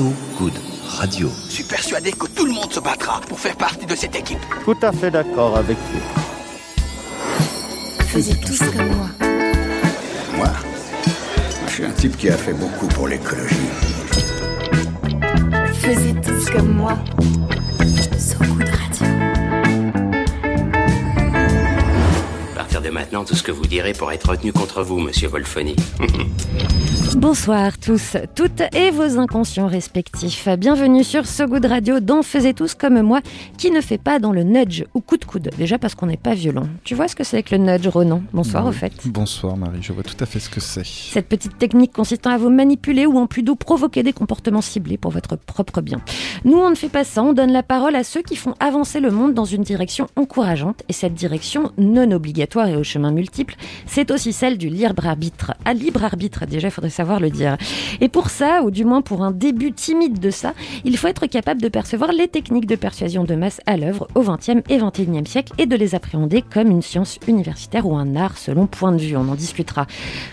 [0.00, 0.54] So Good
[0.98, 1.28] Radio.
[1.46, 4.38] Je suis persuadé que tout le monde se battra pour faire partie de cette équipe.
[4.64, 6.00] Tout à fait d'accord avec vous.
[8.06, 9.08] Faisiez tous comme moi.
[10.38, 10.48] Moi,
[11.66, 13.68] je suis un type qui a fait beaucoup pour l'écologie.
[15.74, 16.96] Faisiez tous comme moi.
[22.90, 25.76] De maintenant, tout ce que vous direz pourra être retenu contre vous, monsieur Wolfoni.
[27.16, 30.48] Bonsoir tous, toutes et vos inconscients respectifs.
[30.56, 33.20] Bienvenue sur So Good Radio dont faisait tous comme moi,
[33.58, 35.50] qui ne fait pas dans le nudge ou coup de coude.
[35.58, 36.68] Déjà parce qu'on n'est pas violent.
[36.84, 38.22] Tu vois ce que c'est que le nudge, Ronan?
[38.32, 38.92] Bonsoir au fait.
[39.04, 40.86] Bonsoir Marie, je vois tout à fait ce que c'est.
[40.86, 44.96] Cette petite technique consistant à vous manipuler ou en plus doux provoquer des comportements ciblés
[44.96, 46.00] pour votre propre bien.
[46.44, 49.00] Nous, on ne fait pas ça, on donne la parole à ceux qui font avancer
[49.00, 50.84] le monde dans une direction encourageante.
[50.88, 53.54] Et cette direction, non obligatoire et au chemin multiple,
[53.86, 55.54] c'est aussi celle du libre arbitre.
[55.64, 57.56] À libre arbitre, déjà, il faudrait savoir le dire.
[58.00, 61.26] Et pour ça, ou du moins pour un début timide de ça, il faut être
[61.26, 65.26] capable de percevoir les techniques de persuasion de masse à l'œuvre au XXe et XXIe
[65.26, 69.00] siècle et de les appréhender comme une science universitaire ou un art selon point de
[69.00, 69.16] vue.
[69.16, 69.86] On en discutera.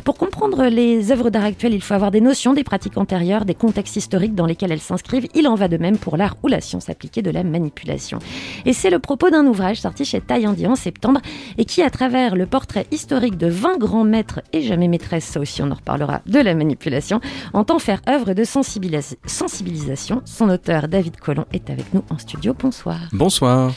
[0.03, 3.55] Pour comprendre les œuvres d'art actuelles, il faut avoir des notions des pratiques antérieures, des
[3.55, 5.27] contextes historiques dans lesquels elles s'inscrivent.
[5.35, 8.19] Il en va de même pour l'art ou la science appliquée de la manipulation.
[8.66, 11.22] Et c'est le propos d'un ouvrage sorti chez Taillandier en septembre
[11.57, 15.39] et qui, à travers le portrait historique de 20 grands maîtres et jamais maîtresses, ça
[15.39, 17.19] aussi on en reparlera, de la manipulation,
[17.53, 20.21] entend faire œuvre de sensibilis- sensibilisation.
[20.25, 22.55] Son auteur, David Collomb, est avec nous en studio.
[22.57, 22.99] Bonsoir.
[23.11, 23.73] Bonsoir.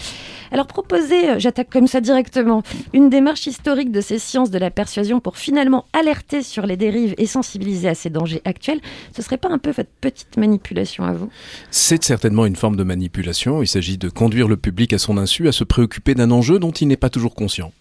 [0.52, 4.70] Alors proposer, euh, j'attaque comme ça directement, une démarche historique de ces sciences de la
[4.70, 8.80] persuasion pour finalement alerter sur les dérives et sensibiliser à ces dangers actuels,
[9.16, 11.28] ce serait pas un peu votre petite manipulation à vous?
[11.70, 13.62] C'est certainement une forme de manipulation.
[13.62, 16.72] Il s'agit de conduire le public à son insu à se préoccuper d'un enjeu dont
[16.72, 17.72] il n'est pas toujours conscient.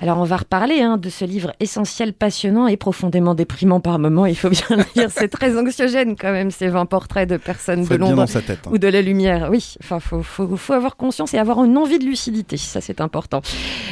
[0.00, 4.26] Alors on va reparler hein, de ce livre essentiel, passionnant et profondément déprimant par moments,
[4.26, 7.84] il faut bien le dire, c'est très anxiogène quand même ces 20 portraits de personnes
[7.84, 8.60] Faut de l'ombre dans sa tête.
[8.66, 8.70] hein.
[8.72, 9.48] ou de la lumière.
[9.50, 13.00] Oui, enfin, faut, faut, faut avoir conscience et avoir une envie de lucidité, ça c'est
[13.00, 13.40] important.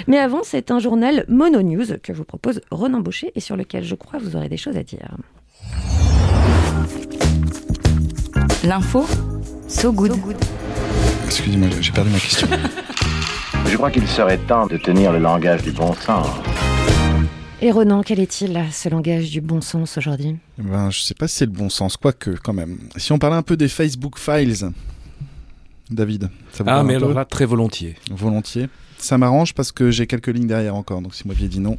[0.07, 3.85] Mais avant, c'est un journal Mono News que vous propose Ronan Baucher et sur lequel
[3.85, 5.17] je crois vous aurez des choses à dire.
[8.65, 9.07] L'info,
[9.69, 10.13] so good.
[11.27, 12.47] Excusez-moi, j'ai perdu ma question.
[13.73, 16.27] Je crois qu'il serait temps de tenir le langage du bon sens.
[17.63, 20.37] Et Ronan, quel est-il ce langage du bon sens aujourd'hui?
[20.59, 22.77] Ben, je sais pas si c'est le bon sens, quoique quand même.
[22.99, 24.71] Si on parlait un peu des Facebook Files,
[25.91, 27.15] David, ça vous Ah, mais un alors peu?
[27.15, 27.97] là, très volontiers.
[28.11, 28.69] Volontiers.
[28.99, 31.79] Ça m'arrange parce que j'ai quelques lignes derrière encore, donc si vous m'aviez dit non,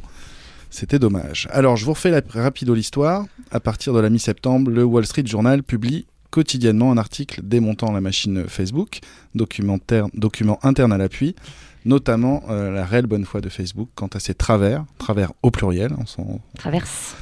[0.70, 1.46] c'était dommage.
[1.52, 3.24] Alors, je vous refais la rapido l'histoire.
[3.52, 8.00] À partir de la mi-septembre, le Wall Street Journal publie quotidiennement un article démontant la
[8.00, 8.98] machine Facebook,
[9.36, 11.36] documentaire, document interne à l'appui,
[11.84, 15.92] notamment euh, la réelle bonne foi de Facebook quant à ses travers, travers au pluriel,
[15.94, 17.16] en son Traverse.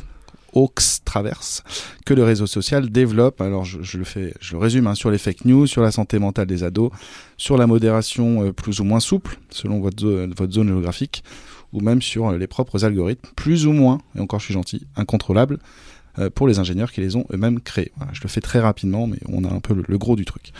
[0.54, 1.64] Hawks traverse,
[2.04, 3.40] que le réseau social développe.
[3.40, 5.90] Alors je, je le fais, je le résume hein, sur les fake news, sur la
[5.90, 6.90] santé mentale des ados,
[7.38, 11.24] sur la modération euh, plus ou moins souple selon votre, zo- votre zone géographique,
[11.72, 14.86] ou même sur euh, les propres algorithmes plus ou moins, et encore je suis gentil,
[14.94, 15.58] incontrôlables
[16.18, 17.90] euh, pour les ingénieurs qui les ont eux-mêmes créés.
[17.96, 20.26] Voilà, je le fais très rapidement, mais on a un peu le, le gros du
[20.26, 20.52] truc.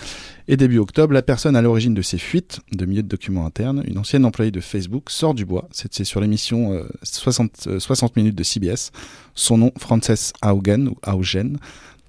[0.49, 3.85] Et début octobre, la personne à l'origine de ces fuites de milliers de documents internes,
[3.87, 5.69] une ancienne employée de Facebook, sort du bois.
[5.71, 8.91] C'est sur l'émission euh, 60, euh, 60 minutes de CBS.
[9.35, 11.59] Son nom, Frances Haugen, ou Haugen,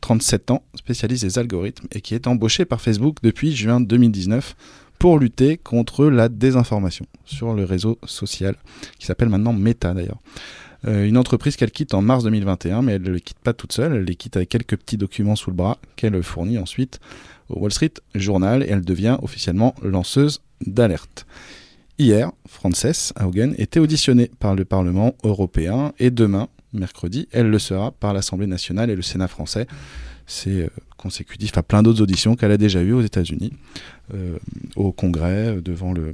[0.01, 4.55] 37 ans, spécialiste des algorithmes et qui est embauchée par Facebook depuis juin 2019
[4.99, 8.55] pour lutter contre la désinformation sur le réseau social,
[8.99, 10.19] qui s'appelle maintenant Meta d'ailleurs.
[10.85, 13.71] Euh, une entreprise qu'elle quitte en mars 2021, mais elle ne les quitte pas toute
[13.71, 16.99] seule, elle les quitte avec quelques petits documents sous le bras qu'elle fournit ensuite
[17.49, 21.25] au Wall Street Journal et elle devient officiellement lanceuse d'alerte.
[21.99, 27.91] Hier, Frances Haugen était auditionnée par le Parlement européen et demain, mercredi, elle le sera
[27.91, 29.67] par l'Assemblée nationale et le Sénat français.
[30.25, 33.53] C'est euh, consécutif à plein d'autres auditions qu'elle a déjà eues aux États-Unis,
[34.13, 34.37] euh,
[34.75, 36.13] au Congrès, devant le,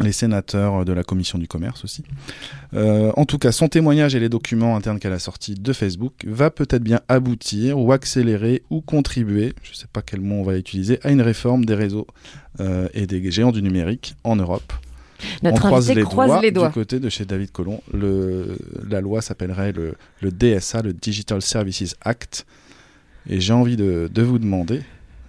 [0.00, 2.04] les sénateurs de la Commission du commerce aussi.
[2.74, 6.12] Euh, en tout cas, son témoignage et les documents internes qu'elle a sortis de Facebook
[6.26, 10.42] va peut-être bien aboutir ou accélérer ou contribuer, je ne sais pas quel mot on
[10.44, 12.06] va utiliser, à une réforme des réseaux
[12.60, 14.72] euh, et des géants du numérique en Europe.
[15.42, 16.68] Notre on croise les croise doigts les doigts.
[16.68, 17.82] du côté de chez David Colomb.
[17.92, 18.56] Le,
[18.88, 22.46] la loi s'appellerait le, le DSA, le Digital Services Act.
[23.28, 24.80] Et j'ai envie de, de vous demander,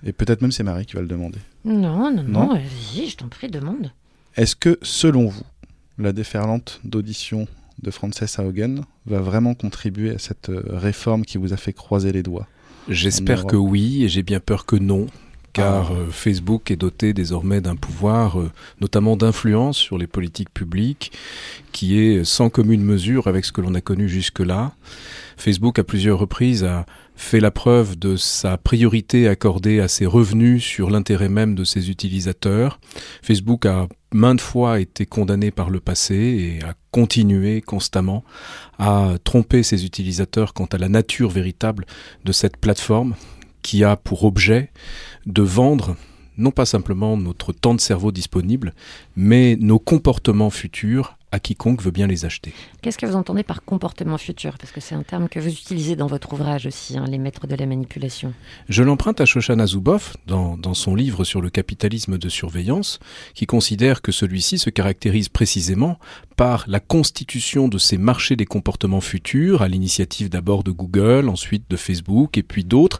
[0.05, 3.17] et peut-être même c'est Marie qui va le demander, Non, non, non, Non vas-y, je
[3.17, 3.91] t'en prie, demande.
[4.39, 5.43] Est-ce que selon vous,
[5.97, 7.45] la déferlante d'audition
[7.83, 12.13] de Frances Haugen va vraiment contribuer à cette euh, réforme qui vous a fait croiser
[12.13, 12.47] les doigts
[12.87, 15.07] J'espère que oui, et j'ai bien peur que non.
[15.51, 18.49] car euh, Facebook est doté désormais d'un pouvoir, euh,
[18.79, 21.11] notamment d'influence sur les politiques publiques,
[21.73, 24.71] qui est sans commune mesure avec ce que l'on a connu jusque-là.
[25.35, 26.85] Facebook, à plusieurs reprises, a
[27.17, 31.89] fait la preuve de sa priorité accordée à ses revenus sur l'intérêt même de ses
[31.89, 32.79] utilisateurs.
[33.21, 38.23] Facebook a maintes fois été condamné par le passé et a continué constamment
[38.77, 41.85] à tromper ses utilisateurs quant à la nature véritable
[42.25, 43.15] de cette plateforme
[43.61, 44.71] qui a pour objet
[45.25, 45.95] de vendre
[46.37, 48.73] non pas simplement notre temps de cerveau disponible,
[49.15, 52.53] mais nos comportements futurs à quiconque veut bien les acheter.
[52.81, 54.57] Qu'est-ce que vous entendez par comportement futur?
[54.57, 57.47] Parce que c'est un terme que vous utilisez dans votre ouvrage aussi, hein, Les maîtres
[57.47, 58.33] de la manipulation.
[58.67, 62.99] Je l'emprunte à Shoshana Zuboff dans, dans son livre sur le capitalisme de surveillance,
[63.33, 65.99] qui considère que celui-ci se caractérise précisément
[66.35, 71.65] par la constitution de ces marchés des comportements futurs, à l'initiative d'abord de Google, ensuite
[71.69, 72.99] de Facebook et puis d'autres,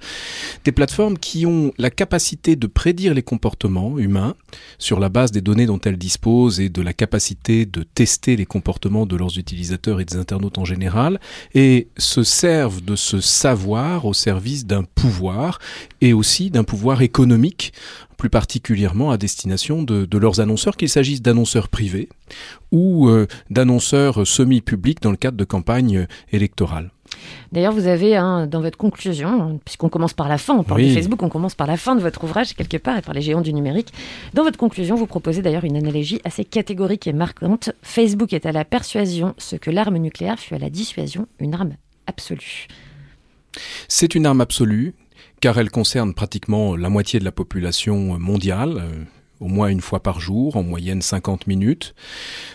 [0.66, 4.36] des plateformes qui ont la capacité de prédire les comportements humains
[4.78, 8.46] sur la base des données dont elles disposent et de la capacité de tester les
[8.46, 11.20] comportements de leurs utilisateurs et des internautes en général,
[11.56, 15.60] et se servent de ce savoir au service d'un pouvoir
[16.02, 17.74] et aussi d'un pouvoir économique
[18.18, 22.10] plus particulièrement à destination de, leurs annonceurs, qu'il s'agisse d'annonceurs privés
[22.72, 26.92] ou euh, d'annonceurs semi-publics dans le cadre de campagnes électorales.
[27.52, 30.90] D'ailleurs, vous avez hein, dans votre conclusion, puisqu'on commence par la fin, on parle Oui.
[30.90, 33.22] de Facebook, on commence par la fin de votre ouvrage quelque part et par les
[33.22, 33.92] géants du numérique.
[34.34, 37.72] Dans votre conclusion, vous proposez d'ailleurs une analogie assez catégorique et marquante.
[37.82, 41.74] Facebook est à la persuasion ce que l'arme nucléaire fut à la dissuasion, une arme
[42.08, 42.68] absolue.
[43.88, 44.94] C'est une arme absolue,
[45.42, 49.04] car elle concerne pratiquement la moitié de la population mondiale, euh,
[49.40, 51.96] au moins une fois par jour, en moyenne 50 minutes.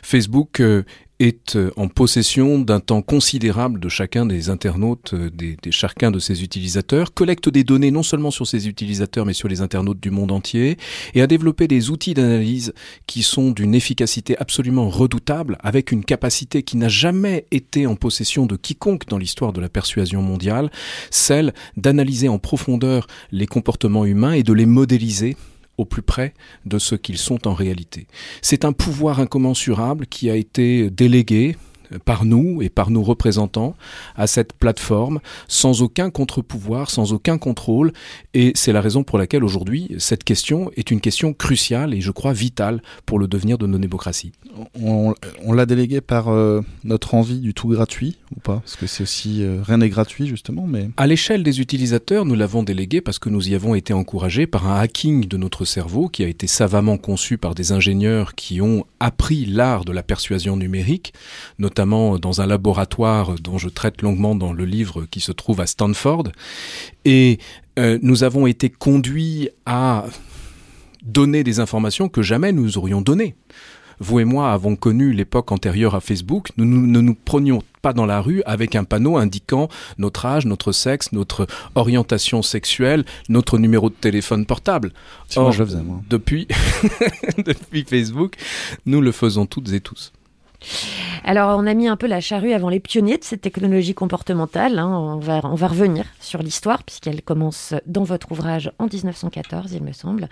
[0.02, 0.82] Facebook euh,
[1.20, 6.18] est euh, en possession d'un temps considérable de chacun des internautes, euh, des, chacun de
[6.18, 10.10] ses utilisateurs, collecte des données non seulement sur ses utilisateurs, mais sur les internautes du
[10.10, 10.76] monde entier,
[11.14, 12.74] et a développé des outils d'analyse
[13.06, 18.46] qui sont d'une efficacité absolument redoutable, avec une capacité qui n'a jamais été en possession
[18.46, 20.70] de quiconque dans l'histoire de la persuasion mondiale,
[21.10, 25.36] celle d'analyser en profondeur les comportements humains et de les modéliser
[25.78, 26.34] au plus près
[26.66, 28.06] de ce qu'ils sont en réalité.
[28.42, 31.56] C'est un pouvoir incommensurable qui a été délégué
[32.04, 33.74] par nous et par nos représentants
[34.16, 37.92] à cette plateforme sans aucun contre-pouvoir, sans aucun contrôle.
[38.32, 42.10] Et c'est la raison pour laquelle aujourd'hui cette question est une question cruciale et je
[42.10, 44.32] crois vitale pour le devenir de nos démocraties.
[44.80, 45.14] On,
[45.44, 48.56] on l'a délégué par euh, notre envie du tout gratuit ou pas?
[48.56, 50.90] Parce que c'est aussi euh, rien n'est gratuit justement, mais.
[50.96, 54.70] À l'échelle des utilisateurs, nous l'avons délégué parce que nous y avons été encouragés par
[54.70, 58.84] un hacking de notre cerveau qui a été savamment conçu par des ingénieurs qui ont
[59.00, 61.14] appris l'art de la persuasion numérique,
[61.58, 65.66] notamment dans un laboratoire dont je traite longuement dans le livre qui se trouve à
[65.66, 66.28] Stanford.
[67.04, 67.38] Et
[67.78, 70.04] euh, nous avons été conduits à
[71.02, 73.34] donner des informations que jamais nous aurions données.
[74.00, 76.48] Vous et moi avons connu l'époque antérieure à Facebook.
[76.56, 80.46] Nous nous- ne nous prenions pas dans la rue avec un panneau indiquant notre âge,
[80.46, 81.46] notre sexe, notre
[81.76, 84.92] orientation sexuelle, notre numéro de téléphone portable.
[85.28, 86.00] si moi Or, je le faisais moi.
[86.10, 86.48] Depuis,
[87.44, 88.34] depuis Facebook,
[88.86, 90.12] nous le faisons toutes et tous.
[91.24, 94.78] Alors, on a mis un peu la charrue avant les pionniers de cette technologie comportementale.
[94.78, 94.88] hein.
[94.88, 99.82] On, va, on va revenir sur l'histoire, puisqu'elle commence dans votre ouvrage en 1914, il
[99.82, 100.28] me semble.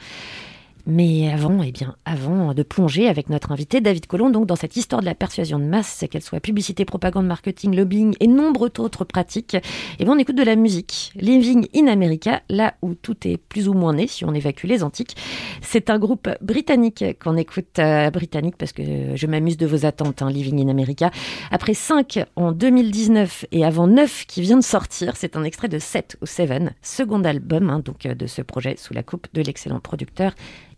[0.86, 4.76] Mais avant, eh bien, avant de plonger avec notre invité David Colomb, donc dans cette
[4.76, 9.04] histoire de la persuasion de masse, qu'elle soit publicité, propagande, marketing, lobbying et nombreuses autres
[9.04, 9.56] pratiques,
[9.98, 11.12] eh bien, on écoute de la musique.
[11.16, 14.82] Living in America, là où tout est plus ou moins né, si on évacue les
[14.82, 15.16] antiques.
[15.60, 18.82] C'est un groupe britannique qu'on écoute, euh, britannique parce que
[19.14, 21.10] je m'amuse de vos attentes, hein, Living in America.
[21.50, 25.78] Après 5 en 2019 et avant 9 qui vient de sortir, c'est un extrait de
[25.78, 26.42] 7 ou 7,
[26.82, 30.34] second album hein, donc euh, de ce projet sous la coupe de l'excellent producteur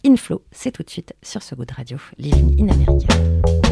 [0.06, 0.42] Inflow.
[0.52, 3.63] C'est tout de suite sur ce goût de radio, Living in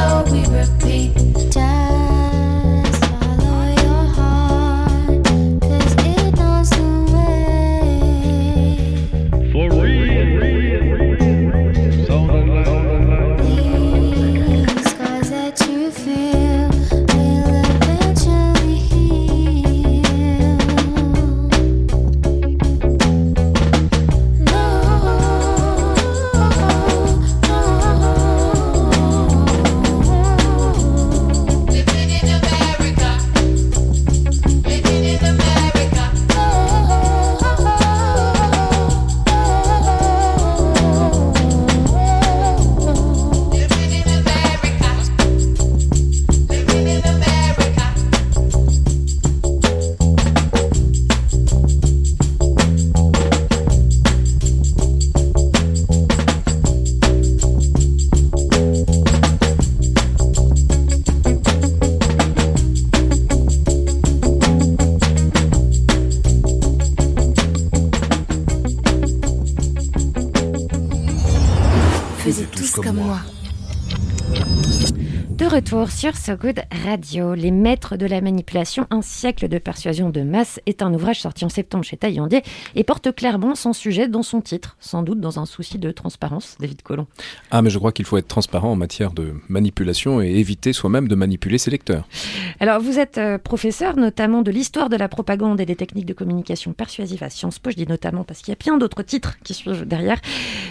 [0.00, 0.99] so we repeat.
[76.00, 80.58] Sur So Good Radio, Les Maîtres de la Manipulation, un siècle de persuasion de masse
[80.64, 82.42] est un ouvrage sorti en septembre chez Taillandier
[82.74, 86.56] et porte clairement son sujet dans son titre, sans doute dans un souci de transparence,
[86.58, 87.06] David Colomb.
[87.50, 91.06] Ah, mais je crois qu'il faut être transparent en matière de manipulation et éviter soi-même
[91.06, 92.08] de manipuler ses lecteurs.
[92.60, 96.14] Alors, vous êtes euh, professeur notamment de l'histoire de la propagande et des techniques de
[96.14, 97.68] communication persuasive à Sciences Po.
[97.72, 100.18] Je dis notamment parce qu'il y a plein d'autres titres qui suivent derrière.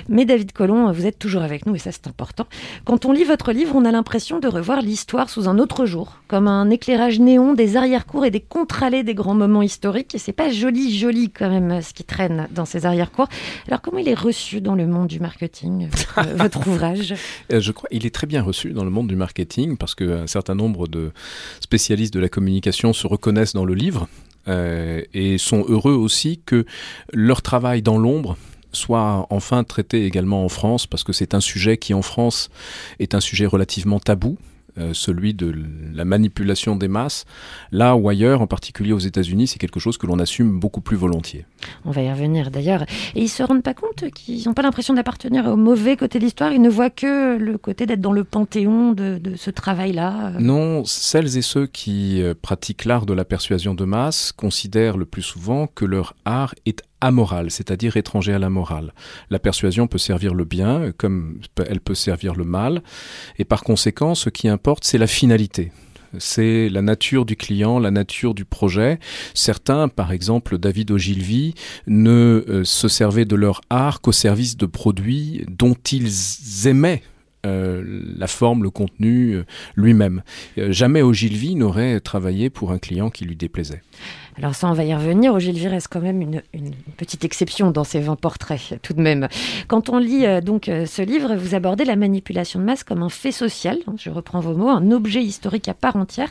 [0.10, 2.48] Mais David Colomb, vous êtes toujours avec nous et ça c'est important.
[2.84, 6.18] Quand on lit votre livre, on a l'impression de voir l'histoire sous un autre jour,
[6.28, 10.16] comme un éclairage néon des arrière-cours et des contre-allées des grands moments historiques.
[10.16, 13.28] Et c'est pas joli, joli quand même ce qui traîne dans ces arrière-cours.
[13.68, 17.14] Alors comment il est reçu dans le monde du marketing, votre, votre ouvrage?
[17.54, 20.28] Euh, Je crois qu'il est très bien reçu dans le monde du marketing parce qu'un
[20.28, 21.12] certain nombre de
[21.60, 24.08] spécialistes de la communication se reconnaissent dans le livre
[24.48, 26.66] euh, et sont heureux aussi que
[27.14, 28.38] leur travail dans l'ombre
[28.72, 32.50] soit enfin traité également en France parce que c'est un sujet qui en France
[33.00, 34.38] est un sujet relativement tabou
[34.80, 35.54] euh, celui de
[35.94, 37.26] la manipulation des masses,
[37.72, 40.96] là ou ailleurs, en particulier aux États-Unis, c'est quelque chose que l'on assume beaucoup plus
[40.96, 41.46] volontiers.
[41.86, 42.84] On va y revenir d'ailleurs.
[43.16, 46.24] Et ils se rendent pas compte qu'ils n'ont pas l'impression d'appartenir au mauvais côté de
[46.24, 46.54] l'histoire.
[46.54, 50.34] Ils ne voient que le côté d'être dans le panthéon de, de ce travail-là.
[50.40, 55.06] Non, celles et ceux qui euh, pratiquent l'art de la persuasion de masse considèrent le
[55.06, 58.94] plus souvent que leur art est amoral, c'est-à-dire étranger à la morale.
[59.30, 62.82] La persuasion peut servir le bien comme elle peut servir le mal,
[63.38, 65.72] et par conséquent, ce qui importe, c'est la finalité
[66.18, 69.00] c'est la nature du client, la nature du projet.
[69.34, 71.54] Certains, par exemple David Ogilvy,
[71.88, 77.04] ne euh, se servaient de leur art qu'au service de produits dont ils aimaient
[77.46, 80.24] euh, la forme, le contenu euh, lui-même.
[80.58, 83.82] Jamais Ogilvy n'aurait travaillé pour un client qui lui déplaisait.
[84.40, 85.34] Alors ça, on va y revenir.
[85.34, 86.42] Ogilvy reste quand même une,
[86.96, 89.28] petite exception dans ces 20 portraits, tout de même.
[89.68, 93.04] Quand on lit euh, donc euh, ce livre, vous abordez la manipulation de masse comme
[93.04, 96.30] un fait social, hein, je reprends vos mots, un objet historique à part entière.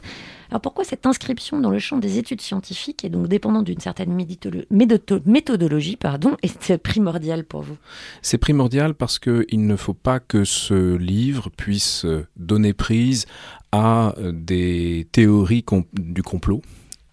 [0.51, 4.17] Alors pourquoi cette inscription dans le champ des études scientifiques et donc dépendant d'une certaine
[4.71, 7.77] méthodologie pardon, est primordiale pour vous?
[8.23, 12.07] C'est primordial parce qu'il ne faut pas que ce livre puisse
[12.39, 13.27] donner prise
[13.73, 16.63] à des théories du complot.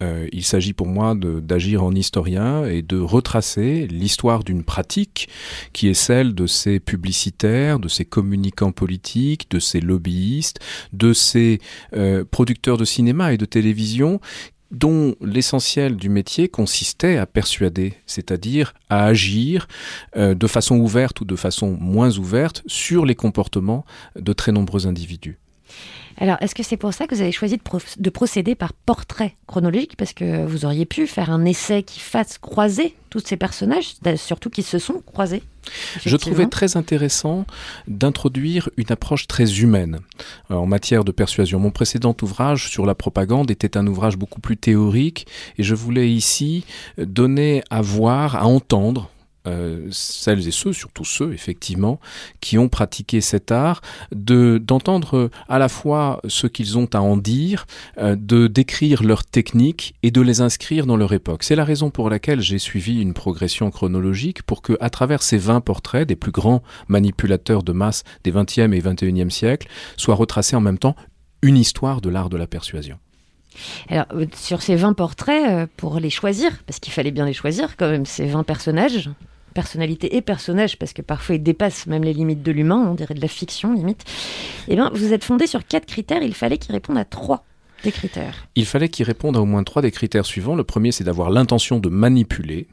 [0.02, 5.28] Euh, il s'agit pour moi d'agir en historien et de retracer l'histoire d'une pratique
[5.72, 10.60] qui est celle de ces publicitaires, de ces communicants politiques, de ces lobbyistes,
[10.92, 11.60] de ces
[11.94, 14.20] euh, producteurs de cinéma et de télévision
[14.70, 19.68] dont l'essentiel du métier consistait à persuader, c'est-à-dire à agir
[20.16, 23.84] euh, de façon ouverte ou de façon moins ouverte sur les comportements
[24.16, 25.38] de très nombreux individus.
[26.18, 28.72] Alors, est-ce que c'est pour ça que vous avez choisi de, pro de, procéder par
[28.72, 29.96] portrait chronologique?
[29.96, 34.48] Parce que vous auriez pu faire un essai qui fasse croiser tous ces personnages, surtout
[34.48, 35.42] qui se sont croisés.
[36.04, 37.44] Je trouvais très intéressant
[37.86, 39.98] d'introduire une approche très humaine
[40.50, 41.58] euh, en matière de persuasion.
[41.58, 45.26] Mon précédent ouvrage sur la propagande était un ouvrage beaucoup plus théorique
[45.58, 46.64] et je voulais ici
[46.98, 49.10] donner à voir, à entendre
[49.46, 52.00] euh, celles et ceux, surtout ceux effectivement,
[52.40, 53.80] qui ont pratiqué cet art,
[54.12, 57.66] de d'entendre à la fois ce qu'ils ont à en dire,
[57.98, 61.42] euh, de décrire leurs techniques et de les inscrire dans leur époque.
[61.42, 65.38] C'est la raison pour laquelle j'ai suivi une progression chronologique pour que, à travers ces
[65.38, 70.56] 20 portraits des plus grands manipulateurs de masse des 20e et 21e siècles, soit retracée
[70.56, 70.96] en même temps
[71.42, 72.98] une histoire de l'art de la persuasion.
[73.88, 77.76] Alors, sur ces 20 portraits, euh, pour les choisir, parce qu'il fallait bien les choisir
[77.76, 79.10] quand même, ces 20 personnages,
[79.56, 83.14] personnalité et personnage, parce que parfois ils dépassent même les limites de l'humain, on dirait
[83.14, 84.04] de la fiction limite,
[84.68, 87.46] eh bien, vous êtes fondé sur quatre critères, il fallait qu'ils répondent à trois
[87.82, 88.48] des critères.
[88.54, 90.56] Il fallait qu'ils répondent à au moins trois des critères suivants.
[90.56, 92.66] Le premier, c'est d'avoir l'intention de manipuler.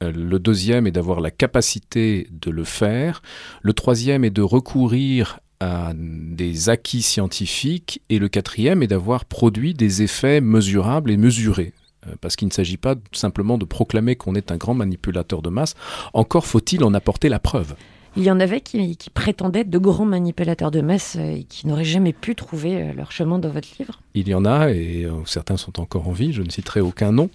[0.00, 3.22] Le deuxième est d'avoir la capacité de le faire.
[3.62, 8.00] Le troisième est de recourir à des acquis scientifiques.
[8.08, 11.72] Et le quatrième est d'avoir produit des effets mesurables et mesurés
[12.20, 15.74] parce qu'il ne s'agit pas simplement de proclamer qu'on est un grand manipulateur de masse,
[16.12, 17.74] encore faut-il en apporter la preuve.
[18.16, 21.68] Il y en avait qui, qui prétendaient être de grands manipulateurs de masse et qui
[21.68, 25.12] n'auraient jamais pu trouver leur chemin dans votre livre Il y en a, et euh,
[25.24, 27.30] certains sont encore en vie, je ne citerai aucun nom,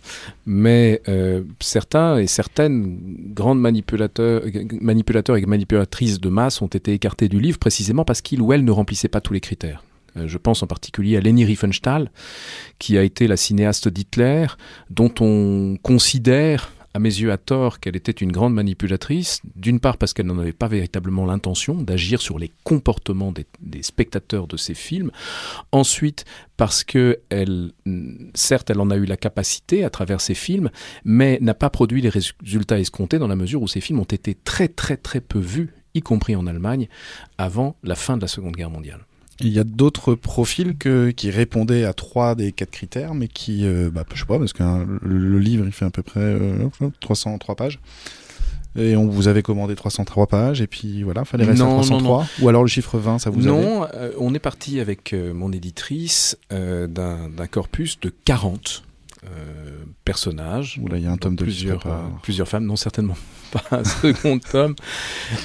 [0.46, 3.00] mais euh, certains et certaines
[3.34, 4.42] grandes manipulateurs,
[4.82, 8.66] manipulateurs et manipulatrices de masse ont été écartés du livre précisément parce qu'ils ou elles
[8.66, 9.84] ne remplissaient pas tous les critères.
[10.16, 12.12] Je pense en particulier à Leni Riefenstahl,
[12.80, 14.48] qui a été la cinéaste d'Hitler,
[14.90, 19.98] dont on considère, à mes yeux à tort, qu'elle était une grande manipulatrice, d'une part
[19.98, 24.76] parce qu'elle n'en avait pas véritablement l'intention d'agir sur les comportements des, spectateurs de ces
[24.76, 25.10] films,
[25.72, 27.72] ensuite parce que elle,
[28.36, 30.70] certes, elle en a eu la capacité à travers ces films,
[31.04, 34.36] mais n'a pas produit les résultats escomptés dans la mesure où ces films ont été
[34.36, 36.88] très très très peu vus y compris en Allemagne,
[37.38, 39.06] avant la fin de la Seconde Guerre mondiale.
[39.40, 43.66] Il y a d'autres profils que, qui répondaient à trois des quatre critères, mais qui,
[43.66, 46.20] euh, bah, je sais pas, parce que hein, le, livre il fait à peu près
[46.22, 46.70] euh,
[47.00, 47.80] 303 pages.
[48.76, 52.00] Et on vous avait commandé 303 pages, et puis voilà, fallait rester Non, à non,
[52.00, 52.26] 303.
[52.42, 55.52] Ou alors le chiffre 20, ça vous non, euh, on est parti avec euh, mon
[55.52, 58.84] éditrice euh, d'un d'un corpus de 40
[59.32, 60.80] euh, personnages.
[60.82, 63.16] Oula, il y a un tome de plusieurs, euh, plusieurs femmes, non certainement
[63.52, 64.76] pas un second tome,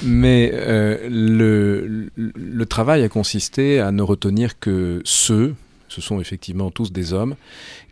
[0.03, 5.55] mais euh, le, le, le travail a consisté à ne retenir que ceux,
[5.87, 7.35] ce sont effectivement tous des hommes,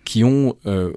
[0.03, 0.55] qui ont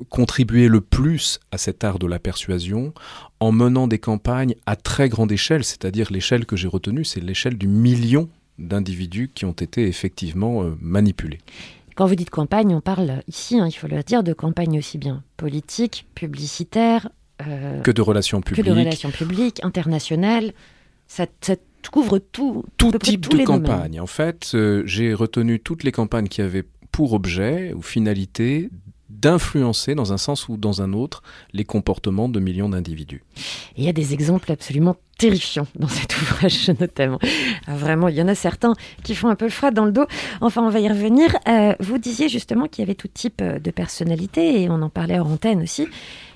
[0.08, 2.94] contribué le plus à cet art de la persuasion
[3.40, 7.58] en menant des campagnes à très grande échelle, c'est-à-dire l'échelle que j'ai retenue, c'est l'échelle
[7.58, 8.28] du million
[8.60, 11.40] d'individus qui ont été effectivement manipulés.
[11.94, 14.98] Quand vous dites campagne, on parle ici, hein, il faut le dire, de campagne aussi
[14.98, 17.08] bien politique, publicitaire,
[17.46, 20.52] euh, Que de relations que publiques, de relations publiques, internationales.
[21.06, 21.56] Ça, ça
[21.90, 23.62] couvre tout, tout type tous de domaines.
[23.66, 24.00] campagne.
[24.00, 28.70] En fait, euh, j'ai retenu toutes les campagnes qui avaient pour objet ou finalité
[29.10, 33.22] d'influencer dans un sens ou dans un autre les comportements de millions d'individus.
[33.76, 37.18] Il y a des exemples absolument terrifiants dans cet ouvrage, notamment.
[37.66, 40.06] Ah, Vraiment, il y en a certains qui font un peu froid dans le dos.
[40.40, 41.36] Enfin, on va y revenir.
[41.46, 44.88] Euh, vous disiez justement qu'il y avait tout type euh, de personnalité, et on en
[44.88, 45.86] parlait hors antenne aussi.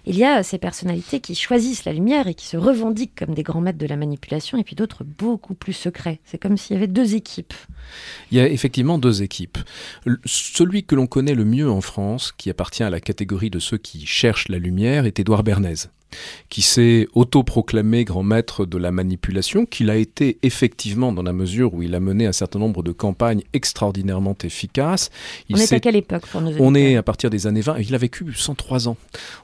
[0.07, 3.43] Il y a ces personnalités qui choisissent la lumière et qui se revendiquent comme des
[3.43, 6.21] grands maîtres de la manipulation, et puis d'autres beaucoup plus secrets.
[6.25, 7.55] C'est comme s'il y avait deux équipes.
[8.31, 9.59] Il y a effectivement deux équipes.
[10.25, 13.79] Celui que l'on connaît le mieux en France, qui appartient à la catégorie de ceux
[13.79, 15.89] qui cherchent la lumière, est Édouard Bernays,
[16.49, 21.75] qui s'est autoproclamé grand maître de la manipulation, qu'il a été effectivement dans la mesure
[21.75, 25.11] où il a mené un certain nombre de campagnes extraordinairement efficaces.
[25.49, 27.79] Il on est à quelle époque pour nos On est à partir des années 20.
[27.79, 28.97] Il a vécu 103 ans.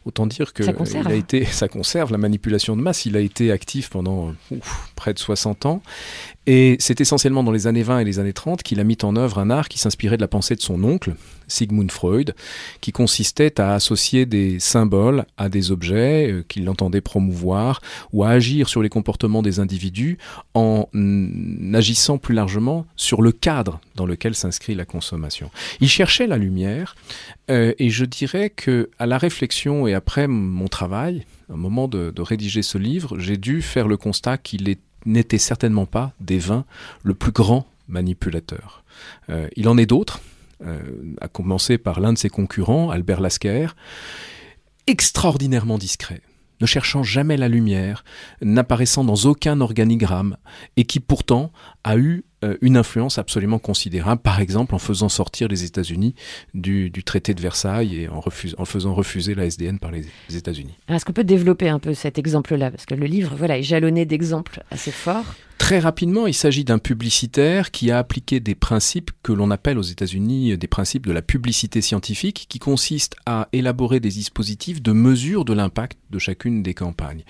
[0.04, 1.18] Autant dire que Ça conserve, il a hein.
[1.18, 3.06] été, ça conserve la manipulation de masse.
[3.06, 5.82] Il a été actif pendant ouf, près de 60 ans.
[6.46, 9.14] Et c'est essentiellement dans les années 20 et les années 30 qu'il a mis en
[9.14, 11.14] œuvre un art qui s'inspirait de la pensée de son oncle,
[11.48, 12.34] Sigmund Freud,
[12.80, 17.80] qui consistait à associer des symboles à des objets euh, qu'il entendait promouvoir
[18.12, 20.16] ou à agir sur les comportements des individus
[20.54, 20.88] en
[21.74, 25.50] agissant plus largement sur le cadre dans lequel s'inscrit la consommation.
[25.80, 26.94] Il cherchait la lumière
[27.50, 32.10] euh, et je dirais que à la réflexion et après mon travail, au moment de,
[32.10, 36.38] de rédiger ce livre, j'ai dû faire le constat qu'il est- n'était certainement pas des
[36.38, 36.64] vins
[37.02, 38.84] le plus grand manipulateur.
[39.28, 40.20] Euh, il en est d'autres,
[40.64, 40.80] euh,
[41.20, 43.68] à commencer par l'un de ses concurrents, Albert Lasker,
[44.86, 46.20] extraordinairement discret,
[46.60, 48.04] ne cherchant jamais la lumière,
[48.42, 50.36] n'apparaissant dans aucun organigramme,
[50.76, 51.52] et qui pourtant
[51.84, 52.24] a eu
[52.60, 56.14] une influence absolument considérable, par exemple en faisant sortir les États-Unis
[56.54, 58.22] du, traité de Versailles et en,
[58.58, 60.74] en faisant refuser la SDN par les, les États-Unis.
[60.88, 62.70] Est-ce qu'on peut développer un peu cet exemple-là?
[62.70, 65.34] Parce que le livre voilà, est jalonné d'exemples assez forts.
[65.60, 69.82] Très rapidement, il s'agit d'un publicitaire qui a appliqué des principes que l'on appelle aux
[69.82, 75.44] États-Unis des principes de la publicité scientifique, qui consistent à élaborer des dispositifs de mesure
[75.44, 77.24] de l'impact de chacune des campagnes.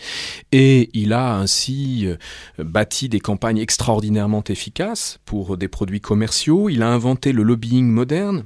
[0.52, 2.16] Et il a ainsi euh,
[2.64, 6.68] bâti des campagnes extraordinairement efficaces pour des produits commerciaux.
[6.68, 8.44] Il a inventé le lobbying moderne.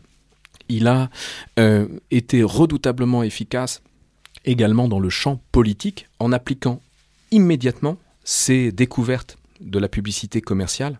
[0.71, 1.11] Il a
[1.59, 3.83] euh, été redoutablement efficace
[4.47, 6.81] également dans le champ politique en appliquant
[7.31, 10.99] immédiatement ses découvertes de la publicité commerciale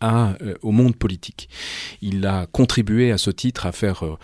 [0.00, 1.48] euh, au monde politique.
[2.02, 4.16] Il a contribué à ce titre à faire euh,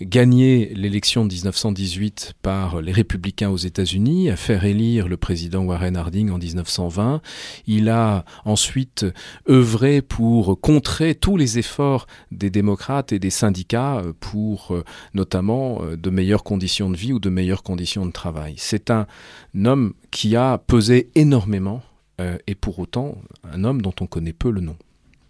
[0.00, 5.98] gagner l'élection de 1918 par les républicains aux États-Unis, à faire élire le président Warren
[5.98, 7.20] Harding en 1920.
[7.66, 9.04] Il a ensuite
[9.50, 14.74] œuvré pour contrer tous les efforts des démocrates et des syndicats euh, pour
[15.12, 18.54] notamment de meilleures conditions de vie ou de meilleures conditions de travail.
[18.56, 19.06] C'est un
[19.62, 21.82] homme qui a pesé énormément
[22.18, 24.76] et pour autant un homme dont on connaît peu le nom.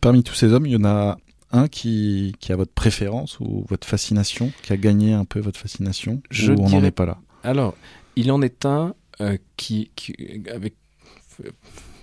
[0.01, 1.18] Parmi tous ces hommes, il y en a
[1.53, 5.59] un qui, qui a votre préférence ou votre fascination, qui a gagné un peu votre
[5.59, 7.74] fascination Je ou on n'en est pas là Alors,
[8.16, 10.14] il en est un euh, qui, qui-
[10.55, 10.74] avec,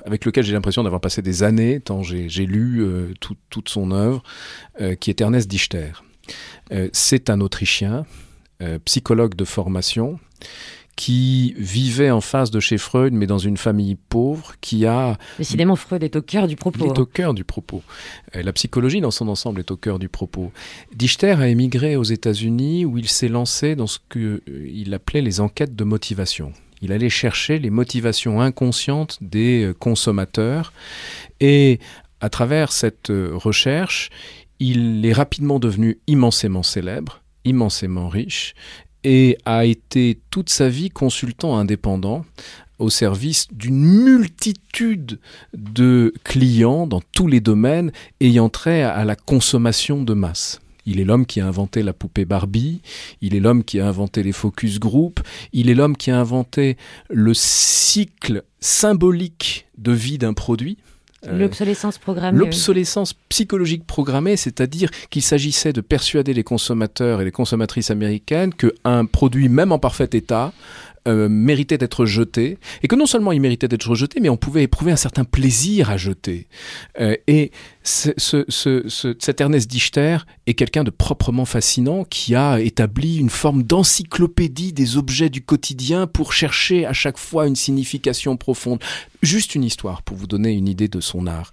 [0.06, 3.92] avec lequel j'ai l'impression d'avoir passé des années, tant j'ai lu euh, tout- toute son
[3.92, 4.24] œuvre,
[4.82, 5.92] euh, qui est Ernest Dichter.
[6.72, 8.06] Euh, C'est un Autrichien,
[8.62, 10.20] euh, psychologue de formation,
[10.96, 15.76] qui vivait en face de chez Freud, mais dans une famille pauvre, qui a Décidément,
[15.76, 16.80] Freud est au cœur du propos.
[16.80, 17.02] il est hein.
[17.02, 17.84] au cœur du propos.
[18.36, 20.52] Euh, La psychologie dans son ensemble est au cœur du propos.
[20.96, 25.76] Dichter a émigré aux États-Unis où il s'est lancé dans ce qu'il appelait les enquêtes
[25.76, 26.54] de motivation.
[26.82, 30.72] Il allait chercher les motivations inconscientes des euh, consommateurs
[31.40, 31.80] et
[32.22, 34.10] à travers cette euh, recherche,
[34.60, 38.56] il est rapidement devenu immensément célèbre, immensément riche
[39.06, 42.26] et a été toute sa vie consultant indépendant
[42.80, 45.20] au service d'une multitude
[45.54, 50.60] de clients dans tous les domaines ayant trait à la consommation de masse.
[50.88, 52.82] Il est l'homme qui a inventé la poupée Barbie,
[53.22, 55.20] il est l'homme qui a inventé les focus group,
[55.54, 56.76] il est l'homme qui a inventé
[57.10, 60.78] le cycle symbolique de vie d'un produit.
[61.28, 62.38] Euh, l'obsolescence programmée.
[62.38, 69.06] L'obsolescence psychologique programmée, c'est-à-dire qu'il s'agissait de persuader les consommateurs et les consommatrices américaines qu'un
[69.06, 70.54] produit, même en parfait état,
[71.08, 74.64] euh, méritait d'être jeté, et que non seulement il méritait d'être jeté, mais on pouvait
[74.64, 76.48] éprouver un certain plaisir à jeter.
[77.00, 77.52] Euh, et
[77.86, 80.18] ce, ce, cet Ernest Dichter
[80.48, 86.08] est quelqu'un de proprement fascinant qui a établi une forme d'encyclopédie des objets du quotidien
[86.08, 88.80] pour chercher à chaque fois une signification profonde.
[89.22, 91.52] Juste une histoire pour vous donner une idée de son art.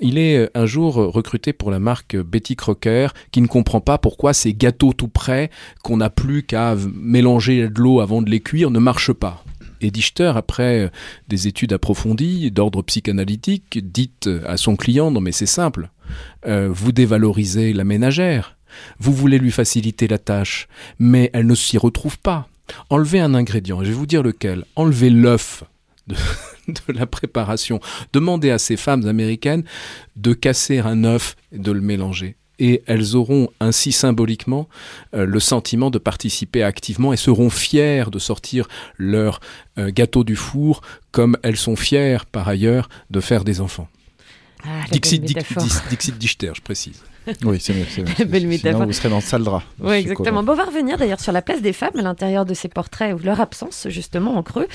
[0.00, 3.98] Il est euh, un jour recruté pour la marque Betty Crocker qui ne comprend pas
[3.98, 5.50] pourquoi ces gâteaux tout prêts
[5.82, 9.44] qu'on n'a plus qu'à mélanger de l'eau avant de les cuire ne marche pas.
[9.80, 10.88] Et Dichter, après euh,
[11.28, 15.90] des études approfondies d'ordre psychanalytique, dit euh, à son client Non, mais c'est simple,
[16.46, 18.56] euh, vous dévalorisez la ménagère,
[18.98, 22.48] vous voulez lui faciliter la tâche, mais elle ne s'y retrouve pas.
[22.90, 24.64] Enlevez un ingrédient, je vais vous dire lequel.
[24.76, 25.64] Enlevez l'œuf
[26.06, 26.14] de,
[26.68, 27.80] de, la préparation.
[28.12, 29.64] Demandez à ces femmes américaines
[30.16, 34.68] de casser un œuf et de le mélanger et elles auront ainsi symboliquement
[35.14, 39.40] euh, le sentiment de participer activement et seront fières de sortir leur
[39.78, 43.88] euh, gâteau du four comme elles sont fières par ailleurs de faire des enfants.
[44.64, 47.02] Ah, Dixit, Dixit Dichter, je précise.
[47.44, 47.86] Oui, c'est mieux.
[47.88, 49.62] C'est Belle Sinon, vous serez dans le sale drap.
[49.80, 50.42] Oui, exactement.
[50.42, 53.14] Bon, on va revenir d'ailleurs sur la place des femmes à l'intérieur de ces portraits
[53.14, 54.68] ou leur absence, justement, en creux.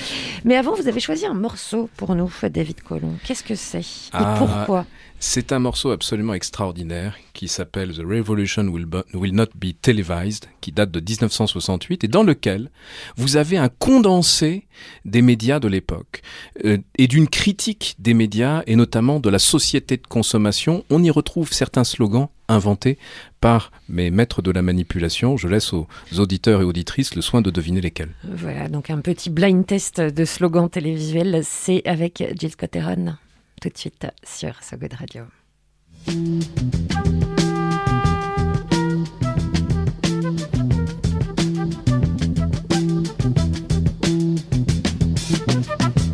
[0.44, 3.14] Mais avant, vous avez choisi un morceau pour nous, David Colomb.
[3.24, 4.86] Qu'est-ce que c'est Et ah, pourquoi?
[5.26, 10.90] c'est un morceau absolument extraordinaire qui s'appelle The Revolution Will, Not Be Televised, qui date
[10.90, 12.70] de 1968 et dans lequel
[13.16, 14.66] vous avez un condensé
[15.06, 16.20] des médias de l'époque
[16.66, 20.84] euh, et d'une critique des médias et notamment de la société de consommation.
[20.90, 22.98] On y retrouve certains slogans inventés
[23.40, 25.36] par mes maîtres de la manipulation.
[25.36, 25.86] Je laisse aux
[26.18, 28.14] auditeurs et auditrices le soin de deviner lesquels.
[28.24, 33.16] Voilà, donc un petit blind test de slogans télévisuels, c'est avec Jill Scotteron
[33.64, 35.24] tout de suite sur So Good Radio.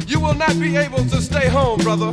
[0.07, 2.13] You will not be able to stay home, brother.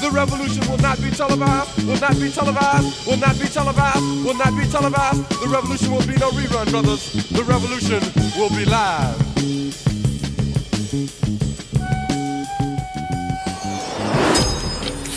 [0.00, 4.34] The revolution will not be televised, will not be televised, will not be televised, will
[4.34, 5.22] not be televised.
[5.40, 7.12] The revolution will be no rerun, brothers.
[7.30, 8.00] The revolution
[8.36, 9.16] will be live.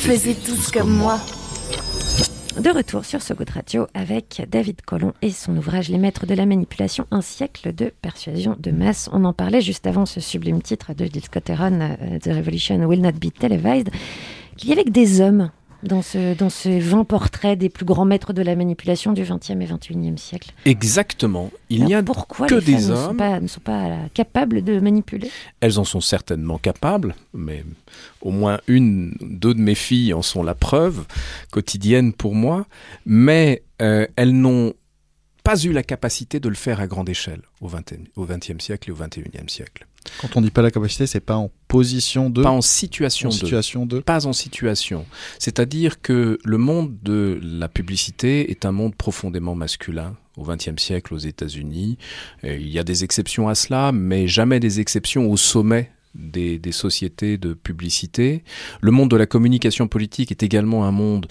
[0.01, 1.19] Faisez tous comme moi.
[2.59, 6.33] De retour sur ce Good Radio avec David Colomb et son ouvrage Les maîtres de
[6.33, 9.09] la manipulation, un siècle de persuasion de masse.
[9.13, 12.79] On en parlait juste avant ce sublime titre de Jill Scott Heron, euh, The Revolution
[12.85, 13.89] Will Not Be Televised.
[14.63, 15.51] Il y avait que des hommes
[15.83, 19.61] dans, ce, dans ces 20 portraits des plus grands maîtres de la manipulation du 20e
[19.61, 20.53] et 21e siècle.
[20.65, 21.51] Exactement.
[21.69, 23.17] Il n'y a pourquoi que les des femmes ne sont hommes.
[23.17, 25.31] pas, ne sont pas capables de manipuler?
[25.61, 27.63] Elles en sont certainement capables, mais
[28.21, 31.05] au moins une, deux de mes filles en sont la preuve
[31.51, 32.65] quotidienne pour moi,
[33.05, 34.73] mais euh, elles n'ont
[35.43, 38.89] pas eu la capacité de le faire à grande échelle au XXe au 20e siècle
[38.89, 39.87] et au XXIe siècle.
[40.21, 42.41] Quand on dit pas la capacité, c'est pas en position de.
[42.41, 43.37] Pas en situation en de.
[43.37, 43.99] situation de.
[43.99, 45.05] Pas en situation.
[45.39, 51.13] C'est-à-dire que le monde de la publicité est un monde profondément masculin au XXe siècle
[51.13, 51.97] aux États-Unis.
[52.43, 57.37] Il y a des exceptions à cela, mais jamais des exceptions au sommet des, sociétés
[57.37, 58.43] de publicité.
[58.81, 61.27] Le monde de la communication politique est également un monde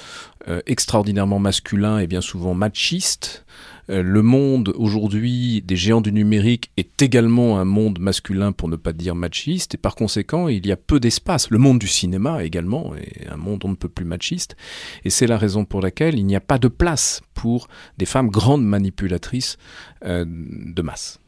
[0.49, 3.45] euh, extraordinairement masculin et bien souvent machiste.
[3.91, 8.77] Euh, le monde aujourd'hui des géants du numérique est également un monde masculin pour ne
[8.77, 11.51] pas dire machiste et par conséquent il y a peu d'espace.
[11.51, 14.57] Le monde du cinéma également est un monde on ne peut plus machiste
[15.05, 18.29] et c'est la raison pour laquelle il n'y a pas de place pour des femmes
[18.29, 19.57] grandes manipulatrices
[20.05, 21.21] euh, de masse.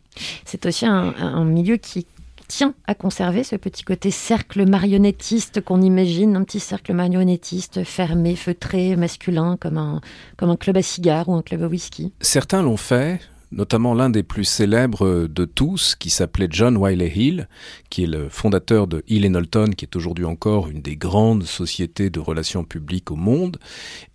[0.44, 2.04] C'est aussi un milieu qui
[2.50, 8.34] tient à conserver ce petit côté cercle marionnettiste qu'on imagine, un petit cercle marionnettiste fermé,
[8.34, 10.00] feutré, masculin, comme un,
[10.36, 12.12] comme un club à cigares ou un club à whisky.
[12.20, 13.20] Certains l'ont fait,
[13.52, 17.48] notamment l'un des plus célèbres de tous, qui s'appelait John Wiley Hill,
[17.88, 22.10] qui est le fondateur de Hill Knowlton, qui est aujourd'hui encore une des grandes sociétés
[22.10, 23.58] de relations publiques au monde,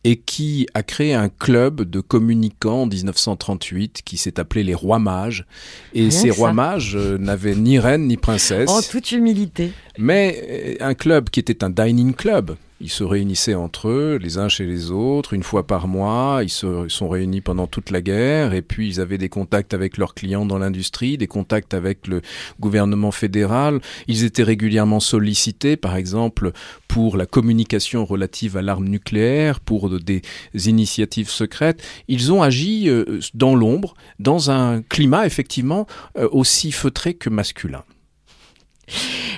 [0.03, 4.99] et qui a créé un club de communicants en 1938 qui s'est appelé les Rois
[4.99, 5.45] Mages.
[5.93, 6.53] Et Rien ces Rois ça.
[6.53, 8.69] Mages euh, n'avaient ni reine ni princesse.
[8.69, 9.71] En toute humilité.
[9.97, 12.55] Mais euh, un club qui était un dining club.
[12.81, 16.41] Ils se réunissaient entre eux, les uns chez les autres, une fois par mois.
[16.43, 18.53] Ils se sont réunis pendant toute la guerre.
[18.53, 22.21] Et puis, ils avaient des contacts avec leurs clients dans l'industrie, des contacts avec le
[22.59, 23.79] gouvernement fédéral.
[24.07, 26.51] Ils étaient régulièrement sollicités, par exemple,
[26.89, 30.21] pour la communication relative à l'arme nucléaire, pour des
[30.53, 31.81] initiatives secrètes.
[32.09, 37.85] Ils ont agi euh, dans l'ombre, dans un climat, effectivement, euh, aussi feutré que masculin.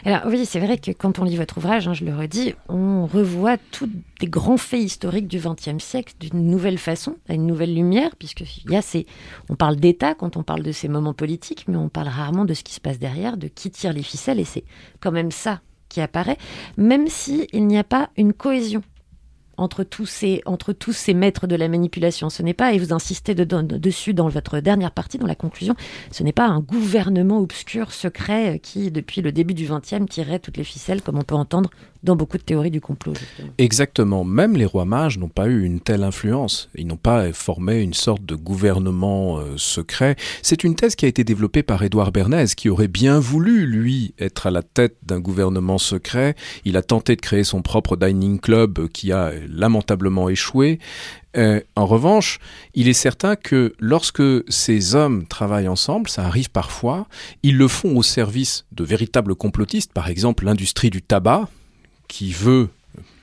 [0.06, 3.06] Alors oui, c'est vrai que quand on lit votre ouvrage, hein, je le redis, on
[3.08, 7.74] revoit tous des grands faits historiques du XXe siècle d'une nouvelle façon, à une nouvelle
[7.74, 9.06] lumière, puisque il y a ces,
[9.50, 12.54] on parle d'État quand on parle de ces moments politiques, mais on parle rarement de
[12.54, 14.64] ce qui se passe derrière, de qui tire les ficelles, et c'est
[15.00, 16.38] quand même ça qui apparaît,
[16.78, 18.84] même si il n'y a pas une cohésion
[19.58, 22.30] entre tous ces, maîtres de la manipulation.
[22.30, 25.36] Ce n'est pas, et vous insistez de, de, dessus dans votre dernière partie, dans la
[25.36, 25.76] conclusion,
[26.12, 30.58] ce n'est pas un gouvernement obscur, secret, qui, depuis le début du XXe, tirait toutes
[30.58, 31.70] les ficelles, comme on peut entendre
[32.08, 33.14] dans beaucoup de théories du complot.
[33.58, 34.24] Exactement.
[34.24, 36.70] Même les rois mages n'ont pas eu une telle influence.
[36.76, 40.16] Ils n'ont pas formé une sorte de gouvernement euh, secret.
[40.42, 44.14] C'est une thèse qui a été développée par Édouard Bernays, qui aurait bien voulu, lui,
[44.20, 46.36] être à la tête d'un gouvernement secret.
[46.66, 50.80] Il a tenté de créer son propre dining club qui a lamentablement échoué.
[51.36, 52.40] Euh, en revanche,
[52.74, 57.08] il est certain que lorsque ces hommes travaillent ensemble, ça arrive parfois,
[57.44, 61.48] ils le font au service de véritables complotistes, par exemple l'industrie du tabac,
[62.08, 62.70] qui veut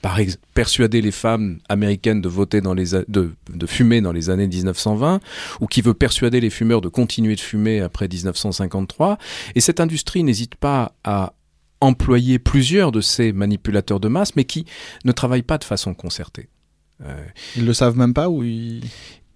[0.03, 0.18] par
[0.53, 5.20] persuader les femmes américaines de voter dans les de, de, fumer dans les années 1920
[5.61, 9.18] ou qui veut persuader les fumeurs de continuer de fumer après 1953
[9.55, 11.33] et cette industrie n'hésite pas à
[11.81, 14.66] employer plusieurs de ces manipulateurs de masse mais qui
[15.05, 16.49] ne travaillent pas de façon concertée.
[17.03, 17.25] Euh,
[17.57, 18.85] ils le savent même pas ou ils...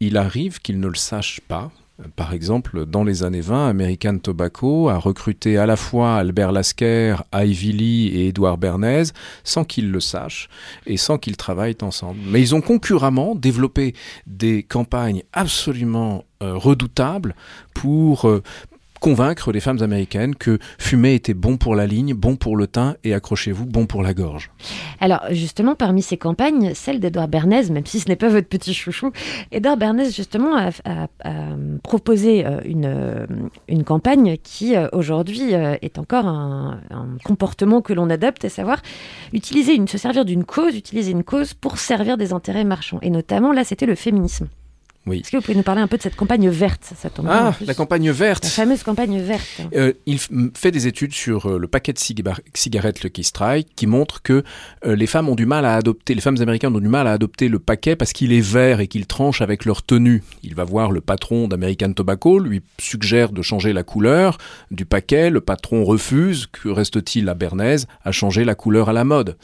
[0.01, 1.73] il arrive qu'ils ne le sachent pas
[2.15, 7.17] par exemple, dans les années 20, American Tobacco a recruté à la fois Albert Lasker,
[7.35, 10.49] Ivy Lee et Edouard Bernays sans qu'ils le sachent
[10.87, 12.21] et sans qu'ils travaillent ensemble.
[12.25, 13.95] Mais ils ont concurremment développé
[14.27, 17.35] des campagnes absolument euh, redoutables
[17.75, 18.45] pour euh,
[19.01, 22.97] convaincre les femmes américaines que fumer était bon pour la ligne, bon pour le teint
[23.05, 24.51] et accrochez-vous, bon pour la gorge.
[25.01, 28.75] Alors justement, parmi ces campagnes, celle d'Edouard Bernays, même si ce n'est pas votre petit
[28.75, 29.13] chouchou,
[29.53, 30.71] Edouard Bernays justement a,
[31.83, 33.27] proposé une,
[33.69, 38.81] une campagne qui aujourd'hui est encore un, un, comportement que l'on adopte, à savoir
[39.33, 42.99] utiliser une, se servir d'une cause, utiliser une cause pour servir des intérêts marchands.
[43.03, 44.49] Et notamment là, c'était le féminisme.
[45.09, 45.21] Oui.
[45.21, 47.55] Est-ce que vous pouvez nous parler un peu de cette campagne verte ça tombe Ah,
[47.65, 48.45] la campagne verte.
[48.45, 49.61] La fameuse campagne verte.
[49.75, 50.19] Euh, il
[50.55, 54.43] fait des études sur euh, le paquet de cigar- cigarettes Lucky Strike qui montrent que
[54.85, 57.13] euh, les femmes ont du mal à adopter, les femmes américaines ont du mal à
[57.13, 60.23] adopter le paquet parce qu'il est vert et qu'il tranche avec leur tenue.
[60.43, 64.39] Il va voir le patron d'American Tobacco, lui suggère de changer la couleur
[64.71, 69.05] du paquet, le patron refuse, que reste-t-il à Bernays à changer la couleur à la
[69.05, 69.37] mode?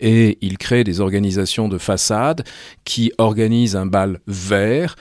[0.00, 2.44] Et il crée des organisations de façade
[2.84, 4.96] qui organisent un bal vert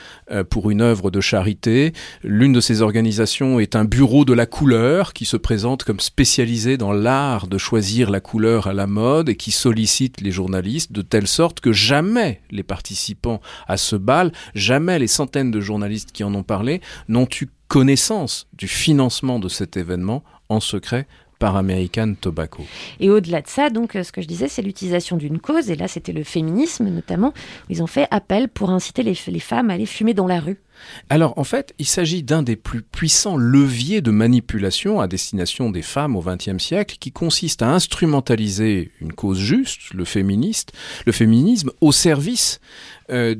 [0.50, 1.94] pour une œuvre de charité.
[2.24, 6.78] L'une de ces organisations est un bureau de la couleur qui se présente comme spécialisé
[6.78, 11.02] dans l'art de choisir la couleur à la mode et qui sollicite les journalistes de
[11.02, 16.24] telle sorte que jamais les participants à ce bal, jamais les centaines de journalistes qui
[16.24, 21.08] en ont parlé n'ont eu connaissance du financement de cet événement en secret
[21.40, 22.66] par American Tobacco.
[23.00, 25.72] Et au-delà de ça, donc, euh, ce que je disais, c'est l'utilisation d'une cause.
[25.72, 27.30] Et là, c'était le féminisme, notamment.
[27.30, 30.40] où Ils ont fait appel pour inciter les, les femmes à aller fumer dans la
[30.40, 30.60] rue.
[31.10, 35.82] Alors en fait, il s'agit d'un des plus puissants leviers de manipulation à destination des
[35.82, 40.72] femmes au XXe siècle qui consiste à instrumentaliser une cause juste, le féministe,
[41.06, 42.60] le féminisme, au service
[43.12, 43.36] euh,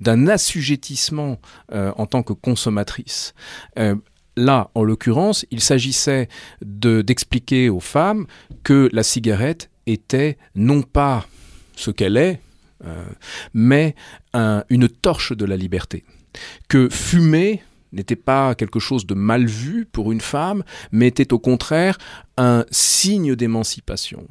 [0.00, 1.38] d'un assujettissement
[1.72, 3.34] euh, en tant que consommatrice.
[3.78, 3.96] Euh,
[4.36, 6.28] Là, en l'occurrence, il s'agissait
[6.64, 8.26] de- d'expliquer aux femmes
[8.64, 11.26] que la cigarette était non pas
[11.76, 12.40] ce qu'elle est,
[12.84, 13.04] euh,
[13.54, 13.94] mais
[14.32, 16.04] un- une torche de la liberté.
[16.68, 17.62] Que fumer
[17.92, 20.62] n'était pas quelque chose de mal vu pour une femme,
[20.92, 21.98] mais était au contraire
[22.40, 24.26] un signe d'émancipation.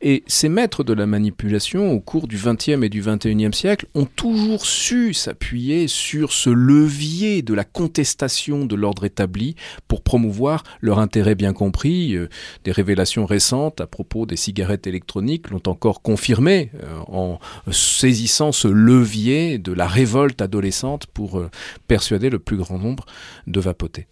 [0.00, 4.06] Et ces maîtres de la manipulation, au cours du XXe et du XXIe siècle, ont
[4.06, 9.56] toujours su s'appuyer sur ce levier de la contestation de l'ordre établi
[9.88, 12.16] pour promouvoir leur intérêt bien compris.
[12.16, 12.30] Euh,
[12.64, 17.38] Des révélations récentes à propos des cigarettes électroniques l'ont encore confirmé euh, en
[17.70, 21.50] saisissant ce levier de la révolte adolescente pour euh,
[21.88, 23.04] persuader le plus grand nombre
[23.46, 24.06] de vapoter.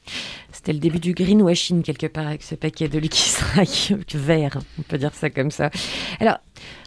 [0.52, 3.37] C'était le début du greenwashing, quelque part, avec ce paquet de Lucky
[4.14, 4.58] Vert.
[4.78, 5.70] On peut dire ça comme ça.
[6.20, 6.38] Alors,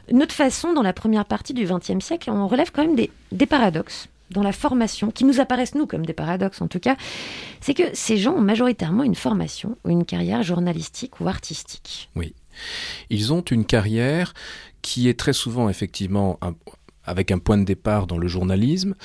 [0.10, 3.46] une autre façon, dans la première partie du XXe siècle, on relève quand même des,
[3.46, 6.96] paradoxes dans la formation, qui nous apparaissent, nous, comme des paradoxes en tout cas,
[7.60, 12.10] c'est que ces gens ont majoritairement une formation ou une carrière journalistique ou artistique.
[12.16, 12.34] Oui.
[13.10, 14.34] Ils ont une carrière
[14.82, 16.40] qui est très souvent effectivement
[17.06, 18.96] avec un point de départ dans le journalisme.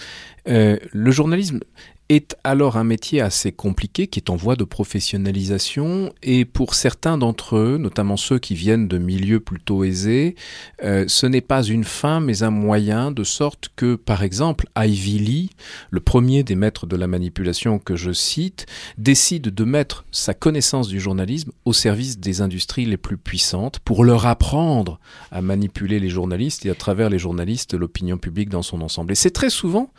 [0.48, 1.60] Euh, le journalisme
[2.08, 7.18] est alors un métier assez compliqué qui est en voie de professionnalisation et pour certains
[7.18, 10.36] d'entre eux, notamment ceux qui viennent de milieux plutôt aisés,
[10.84, 15.18] euh, ce n'est pas une fin mais un moyen de sorte que par exemple Ivy
[15.18, 15.50] Lee,
[15.90, 18.66] le premier des maîtres de la manipulation que je cite,
[18.98, 24.04] décide de mettre sa connaissance du journalisme au service des industries les plus puissantes pour
[24.04, 25.00] leur apprendre
[25.32, 29.12] à manipuler les journalistes et à travers les journalistes l'opinion publique dans son ensemble.
[29.12, 29.92] Et c'est très souvent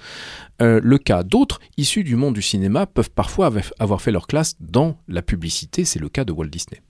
[0.62, 1.24] euh, le cas.
[1.24, 5.86] D'autres, issus du monde du cinéma, peuvent parfois avoir fait leur classe dans la publicité.
[5.86, 6.82] C'est le cas de Walt Disney.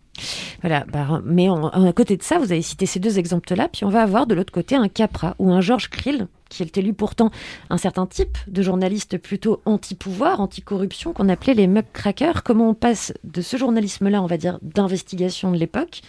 [0.61, 3.89] Voilà, bah, mais à côté de ça, vous avez cité ces deux exemples-là, puis on
[3.89, 7.30] va avoir de l'autre côté un Capra ou un Georges Krill, qui est élu pourtant
[7.70, 12.43] un certain type de journaliste plutôt anti-pouvoir, anti-corruption, qu'on appelait les muckrackers.
[12.43, 16.01] Comment on passe de ce journalisme-là, on va dire, d'investigation de l'époque,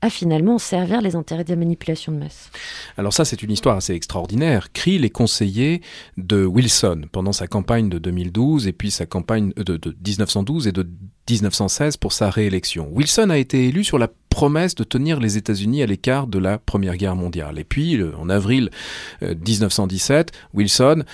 [0.00, 2.50] à finalement servir les intérêts de la manipulation de masse
[2.96, 4.72] Alors ça, c'est une histoire assez extraordinaire.
[4.72, 5.80] Krill est conseiller
[6.16, 10.68] de Wilson pendant sa campagne de 2012 et puis sa campagne euh, de, de 1912
[10.68, 10.86] et de
[11.28, 12.88] 1916 pour sa réélection.
[12.92, 16.58] Wilson a été élu sur la promesse de tenir les États-Unis à l'écart de la
[16.58, 17.58] Première Guerre mondiale.
[17.58, 18.70] Et puis, euh, en avril
[19.22, 21.04] euh, 1917, Wilson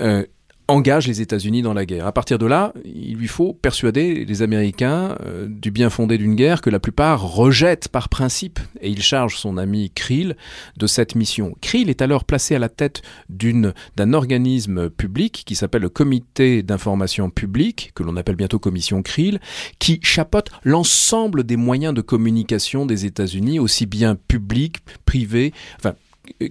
[0.00, 0.24] euh,
[0.70, 2.06] engage les États-Unis dans la guerre.
[2.06, 6.34] À partir de là, il lui faut persuader les Américains euh, du bien fondé d'une
[6.34, 8.60] guerre que la plupart rejettent par principe.
[8.80, 10.36] Et il charge son ami Krill
[10.76, 11.54] de cette mission.
[11.60, 17.30] Krill est alors placé à la tête d'un organisme public qui s'appelle le Comité d'information
[17.30, 19.40] publique, que l'on appelle bientôt Commission Krill,
[19.78, 25.94] qui chapeaute l'ensemble des moyens de communication des États-Unis, aussi bien publics, privés, enfin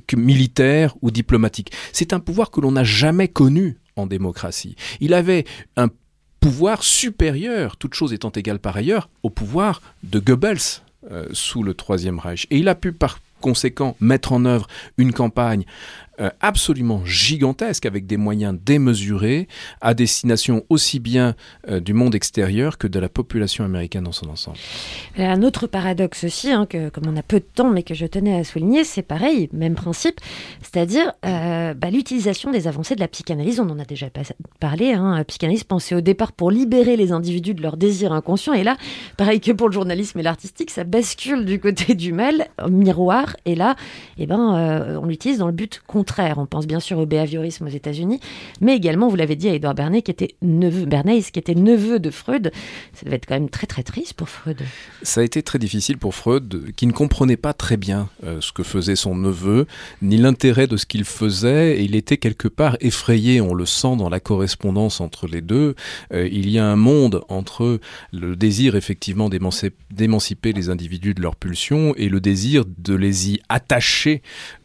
[0.08, 1.72] que militaires ou diplomatiques.
[1.94, 4.76] C'est un pouvoir que l'on n'a jamais connu en démocratie.
[5.00, 5.45] Il avait
[5.78, 5.89] un
[6.39, 10.82] pouvoir supérieur, toute chose étant égale par ailleurs, au pouvoir de Goebbels
[11.12, 12.47] euh, sous le Troisième Reich.
[12.50, 15.66] Et il a pu par conséquent mettre en œuvre une campagne
[16.42, 19.48] absolument gigantesque avec des moyens démesurés
[19.82, 21.36] à destination aussi bien
[21.70, 24.58] euh, du monde extérieur que de la population américaine dans son ensemble.
[25.18, 27.94] A un autre paradoxe aussi, hein, que, comme on a peu de temps, mais que
[27.94, 30.20] je tenais à souligner, c'est pareil, même principe,
[30.62, 33.60] c'est-à-dire euh, bah, l'utilisation des avancées de la psychanalyse.
[33.60, 34.08] On en a déjà
[34.60, 34.94] parlé.
[34.94, 38.54] Hein, la psychanalyse pensée au départ pour libérer les individus de leurs désirs inconscients.
[38.54, 38.78] Et là,
[39.18, 43.36] pareil que pour le journalisme et l'artistique, ça bascule du côté du mal, miroir.
[43.46, 43.76] Et là,
[44.18, 46.09] eh ben, euh, on l'utilise dans le but contraire.
[46.18, 48.20] On pense bien sûr au behaviorisme aux États-Unis,
[48.62, 51.99] mais également, vous l'avez dit à Edouard Bernays, qui était neveu, Bernays, qui était neveu
[51.99, 52.51] de Freud.
[52.93, 54.62] Ça devait être quand même très très triste pour Freud.
[55.01, 58.51] Ça a été très difficile pour Freud, qui ne comprenait pas très bien euh, ce
[58.51, 59.66] que faisait son neveu,
[60.01, 63.41] ni l'intérêt de ce qu'il faisait, il était quelque part effrayé.
[63.41, 65.76] On le sent dans la correspondance entre les deux.
[66.14, 67.80] Euh, il y a un monde entre
[68.12, 73.39] le désir effectivement d'émanciper les individus de leurs pulsions et le désir de les y
[73.47, 74.22] attacher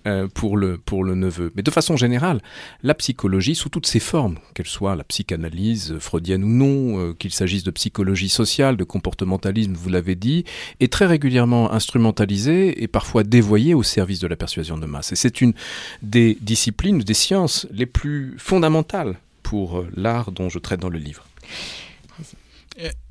[0.07, 1.51] euh, pour, le, pour le neveu.
[1.57, 2.43] Mais de façon générale,
[2.83, 7.33] la psychologie, sous toutes ses formes, qu'elle soit la psychanalyse freudienne ou non, euh, qu'il
[7.33, 10.45] s'agisse de psychologie sociale, de comportementalisme, vous l'avez dit,
[10.81, 15.11] est très régulièrement instrumentalisée et parfois dévoyée au service de la persuasion de masse.
[15.13, 15.55] Et c'est une
[16.03, 20.99] des disciplines, des sciences les plus fondamentales pour euh, l'art dont je traite dans le
[20.99, 21.25] livre.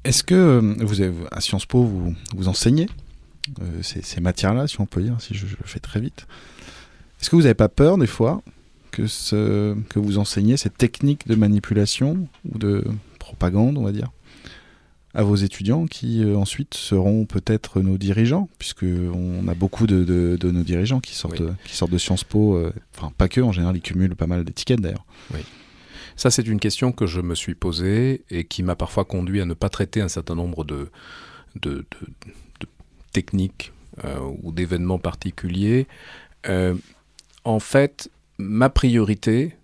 [0.03, 2.87] Est-ce que vous avez, à Sciences Po, vous, vous enseignez?
[3.81, 6.27] Ces, matières-là, si on peut dire, si je, je le fais très vite
[7.23, 8.41] est-ce que vous n'avez pas peur des fois
[8.91, 12.83] que, ce, que vous enseignez cette technique de manipulation ou de
[13.17, 14.11] propagande, on va dire,
[15.13, 20.03] à vos étudiants qui euh, ensuite seront peut-être nos dirigeants, puisque on a beaucoup de,
[20.03, 21.51] de, de nos dirigeants qui sortent, Oui.
[21.65, 24.43] qui sortent de Sciences Po, euh, enfin pas que, en général ils cumulent pas mal
[24.43, 25.05] d'étiquettes d'ailleurs.
[25.33, 25.39] Oui.
[26.15, 29.45] Ça, c'est une question que je me suis posée et qui m'a parfois conduit à
[29.45, 30.89] ne pas traiter un certain nombre de,
[31.61, 31.85] de, de-
[32.59, 32.67] de
[33.13, 33.71] techniques
[34.03, 35.87] euh, ou d'événements particuliers.
[37.45, 39.55] En fait, ma priorité,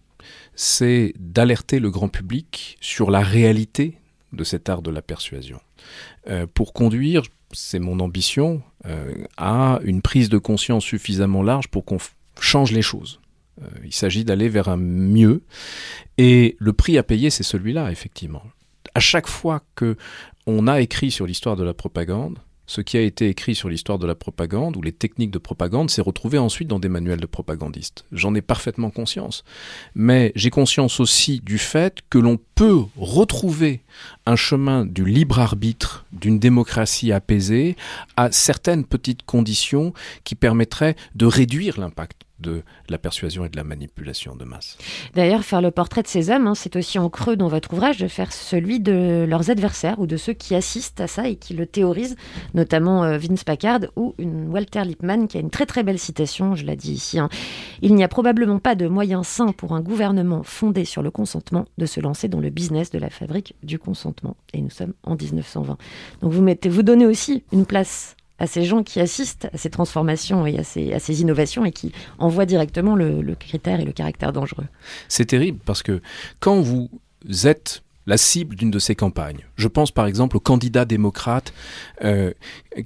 [0.56, 3.98] c'est d'alerter le grand public sur la réalité
[4.34, 5.62] de cet art de la persuasion.
[6.28, 11.86] Euh, pour conduire, c'est mon ambition, euh, à une prise de conscience suffisamment large pour
[11.86, 11.98] qu'on
[12.40, 13.20] change les choses.
[13.62, 15.42] Euh, il s'agit d'aller vers un mieux.
[16.18, 18.44] Et le prix à payer, c'est celui-là, effectivement.
[18.94, 19.98] À chaque fois que
[20.46, 23.98] on a écrit sur l'histoire de la propagande, ce qui a été écrit sur l'histoire
[23.98, 27.26] de la propagande ou les techniques de propagande s'est retrouvé ensuite dans des manuels de
[27.26, 28.06] propagandistes.
[28.12, 29.44] J'en ai parfaitement conscience.
[29.96, 33.82] Mais j'ai conscience aussi du fait que l'on peut retrouver
[34.28, 37.76] un chemin du libre arbitre, d'une démocratie apaisée,
[38.18, 39.92] à certaines petites conditions
[40.24, 44.78] qui permettraient de réduire l'impact de la persuasion et de la manipulation de masse.
[45.16, 47.98] D'ailleurs, faire le portrait de ces hommes, hein, c'est aussi en creux dans votre ouvrage
[47.98, 51.54] de faire celui de leurs adversaires ou de ceux qui assistent à ça et qui
[51.54, 52.16] le théorisent,
[52.54, 56.56] notamment euh, Vince Packard ou une Walter Lippmann qui a une très très belle citation,
[56.56, 57.20] je l'ai dit ici.
[57.20, 57.30] hein.
[57.82, 61.66] Il n'y a probablement pas de moyen sain pour un gouvernement fondé sur le consentement
[61.78, 64.36] de se lancer dans le business de la fabrique du consentement.
[64.54, 65.78] Et nous sommes en 1920.
[66.22, 69.70] Donc vous mettez, vous donnez aussi une place à ces gens qui assistent à ces
[69.70, 73.86] transformations et à ces, à ces innovations et qui envoient directement le, le critère et
[73.86, 74.66] le caractère dangereux.
[75.08, 76.02] C'est terrible parce que
[76.40, 76.90] quand vous
[77.44, 79.46] êtes la cible d'une de ces campagnes.
[79.60, 81.54] Je pense par exemple au candidat démocrate
[82.06, 82.32] euh,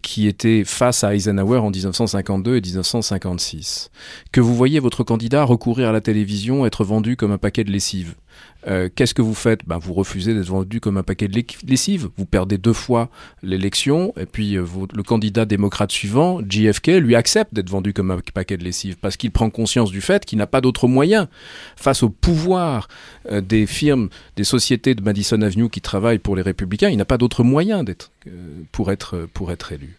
[0.02, 3.92] qui était face à Eisenhower en 1952 et 1956.
[4.32, 7.72] Que vous voyez votre candidat recourir à la télévision, être vendu comme un paquet de
[7.72, 8.16] lessive.
[8.68, 9.60] Euh, Qu'est-ce que vous faites?
[9.68, 12.10] Ben, Vous refusez d'être vendu comme un paquet de lessive.
[12.18, 13.10] Vous perdez deux fois
[13.44, 14.66] l'élection et puis euh,
[14.96, 19.16] le candidat démocrate suivant, JFK, lui accepte d'être vendu comme un paquet de lessive parce
[19.16, 21.28] qu'il prend conscience du fait qu'il n'a pas d'autre moyen
[21.76, 22.88] face au pouvoir
[23.30, 26.63] des firmes, des sociétés de Madison Avenue qui travaillent pour les républicains.
[26.72, 29.98] Il n'a pas d'autre moyen d'être euh, pour être pour être élu.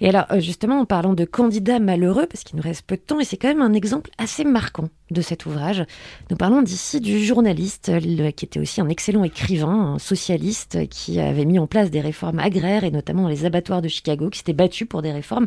[0.00, 3.00] Et alors, euh, justement, en parlant de candidats malheureux, parce qu'il nous reste peu de
[3.00, 5.84] temps, et c'est quand même un exemple assez marquant de cet ouvrage,
[6.30, 10.86] nous parlons d'ici du journaliste, euh, qui était aussi un excellent écrivain, un socialiste, euh,
[10.86, 14.30] qui avait mis en place des réformes agraires, et notamment dans les abattoirs de Chicago,
[14.30, 15.46] qui s'était battu pour des réformes,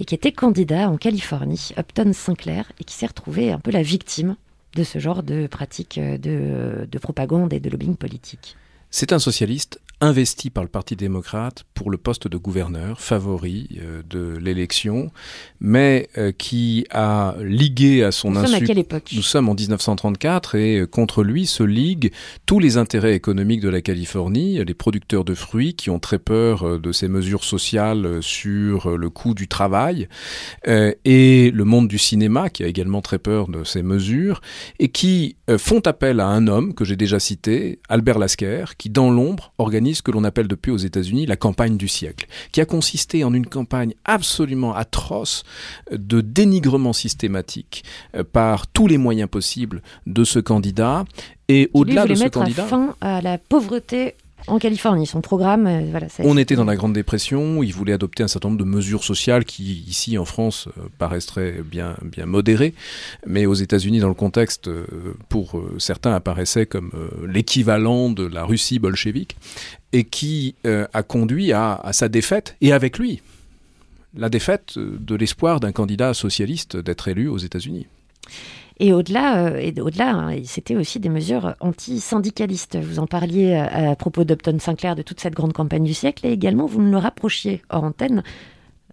[0.00, 3.82] et qui était candidat en Californie, Upton Sinclair, et qui s'est retrouvé un peu la
[3.82, 4.36] victime
[4.74, 8.56] de ce genre de pratiques euh, de propagande et de lobbying politique.
[8.98, 14.02] C'est un socialiste investi par le Parti démocrate pour le poste de gouverneur, favori euh,
[14.08, 15.10] de l'élection,
[15.58, 19.10] mais euh, qui a ligué à son Nous sommes à insu quelle époque?
[19.14, 22.10] Nous sommes en 1934 et euh, contre lui se liguent
[22.44, 26.78] tous les intérêts économiques de la Californie, les producteurs de fruits qui ont très peur
[26.78, 30.08] de ces mesures sociales sur le coût du travail,
[30.66, 34.40] et le monde du cinéma qui a également très peur de ces mesures,
[34.78, 39.10] et qui font appel à un homme que j'ai déjà cité, Albert Lasker, qui dans
[39.10, 42.64] l'ombre organise ce que l'on appelle depuis aux États-Unis la campagne du siècle, qui a
[42.64, 45.44] consisté en une campagne absolument atroce
[45.90, 47.84] de dénigrement systématique
[48.14, 51.04] euh, par tous les moyens possibles de ce candidat.
[51.48, 54.14] Et au-delà de ce mettre candidat, fin à la pauvreté
[54.46, 55.06] en Californie.
[55.06, 58.60] Son programme, euh, on était dans la Grande Dépression, il voulait adopter un certain nombre
[58.60, 62.74] de mesures sociales qui, ici en France, euh, paraisseraient bien, bien modérées,
[63.26, 64.86] mais aux États-Unis, dans le contexte, euh,
[65.28, 66.90] pour certains, apparaissaient comme
[67.26, 69.36] l'équivalent de la Russie bolchevique,
[69.92, 73.22] et qui a conduit à, à sa défaite, et avec lui,
[74.16, 77.86] la défaite de l'espoir d'un candidat socialiste d'être élu aux États-Unis.
[78.78, 82.76] Et au-delà, euh, et au-delà, hein, c'était aussi des mesures anti-syndicalistes.
[82.76, 86.26] Vous en parliez à, à propos d'Upton Sinclair, de toute cette grande campagne du siècle,
[86.26, 88.22] et également vous me le rapprochiez hors antenne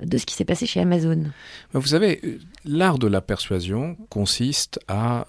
[0.01, 1.25] de ce qui s'est passé chez Amazon.
[1.73, 5.25] Vous savez, l'art de la persuasion consiste à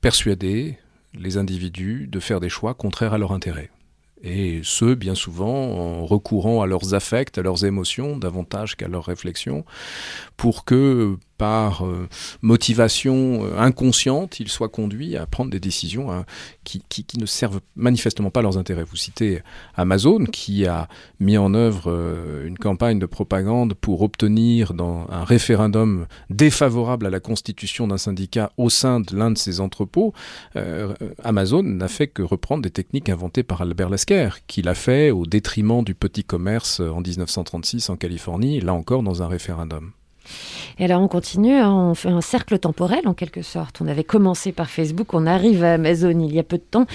[0.00, 0.78] persuader
[1.14, 3.70] les individus de faire des choix contraires à leur intérêt.
[4.22, 9.06] Et ce, bien souvent, en recourant à leurs affects, à leurs émotions, davantage qu'à leurs
[9.06, 9.64] réflexions,
[10.36, 12.06] pour que par euh,
[12.42, 16.26] motivation euh, inconsciente, ils soient conduits à prendre des décisions hein,
[16.64, 16.82] qui,
[17.18, 18.84] ne servent manifestement pas leurs intérêts.
[18.84, 19.40] Vous citez
[19.74, 20.86] Amazon qui a
[21.18, 27.10] mis en œuvre euh, une campagne de propagande pour obtenir dans un référendum défavorable à
[27.10, 30.12] la constitution d'un syndicat au sein de l'un de ses entrepôts.
[31.24, 35.24] Amazon n'a fait que reprendre des techniques inventées par Albert Lasker, qu'il a fait au
[35.24, 39.92] détriment du petit commerce en 1936 en Californie, là encore dans un référendum.
[40.78, 43.80] Et alors on continue, hein, on fait un cercle temporel en quelque sorte.
[43.80, 46.86] On avait commencé par Facebook, on arrive à Amazon il y a peu de temps,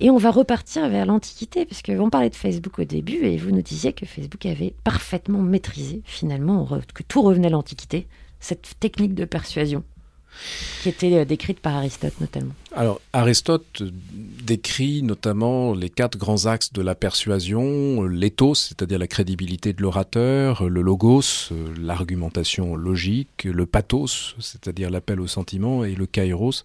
[0.00, 3.50] et on va repartir vers l'Antiquité, puisque on parlait de Facebook au début, et vous
[3.50, 8.06] nous disiez que Facebook avait parfaitement maîtrisé finalement, que tout revenait à l'Antiquité,
[8.40, 9.84] cette technique de persuasion
[10.82, 12.54] qui était décrite par Aristote notamment.
[12.72, 13.82] Alors Aristote
[14.42, 20.68] décrit notamment les quatre grands axes de la persuasion, l'éthos, c'est-à-dire la crédibilité de l'orateur,
[20.68, 26.64] le logos, l'argumentation logique, le pathos, c'est-à-dire l'appel au sentiment, et le kairos,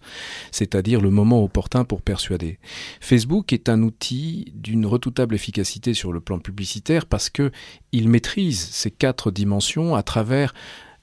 [0.52, 2.58] c'est-à-dire le moment opportun pour persuader.
[3.00, 7.52] Facebook est un outil d'une redoutable efficacité sur le plan publicitaire parce que
[7.92, 10.54] il maîtrise ces quatre dimensions à travers,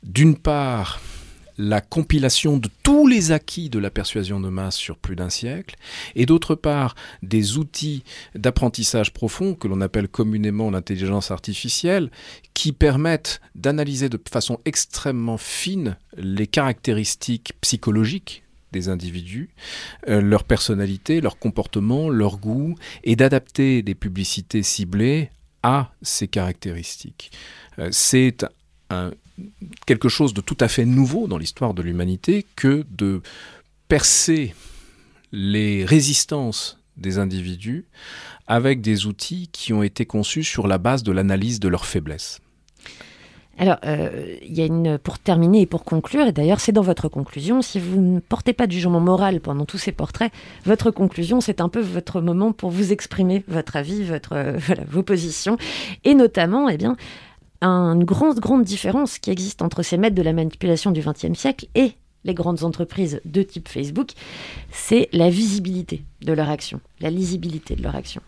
[0.02, 1.00] d'une part,
[1.58, 5.76] la compilation de tous les acquis de la persuasion de masse sur plus d'un siècle,
[6.14, 8.04] et d'autre part des outils
[8.34, 12.10] d'apprentissage profond que l'on appelle communément l'intelligence artificielle,
[12.54, 18.42] qui permettent d'analyser de façon extrêmement fine les caractéristiques psychologiques
[18.72, 19.50] des individus,
[20.08, 25.30] euh, leur personnalité, leur comportement, leur goût, et d'adapter des publicités ciblées
[25.62, 27.30] à ces caractéristiques.
[27.78, 28.44] Euh, C'est
[28.90, 29.12] un,
[29.86, 33.22] quelque chose de tout à fait nouveau dans l'histoire de l'humanité que de
[33.88, 34.54] percer
[35.32, 37.84] les résistances des individus
[38.46, 42.40] avec des outils qui ont été conçus sur la base de l'analyse de leurs faiblesses.
[43.58, 47.08] Alors, euh, y a une pour terminer et pour conclure, et d'ailleurs c'est dans votre
[47.08, 50.30] conclusion, si vous ne portez pas de jugement moral pendant tous ces portraits,
[50.66, 54.58] votre conclusion c'est un peu votre moment pour vous exprimer votre avis, votre euh,
[54.90, 55.56] vos positions,
[56.04, 56.96] et notamment, eh bien,
[57.62, 61.66] une grande, grande différence qui existe entre ces maîtres de la manipulation du XXe siècle
[61.74, 61.92] et
[62.24, 64.10] les grandes entreprises de type Facebook,
[64.72, 68.20] c'est la visibilité de leur action, la lisibilité de leur action.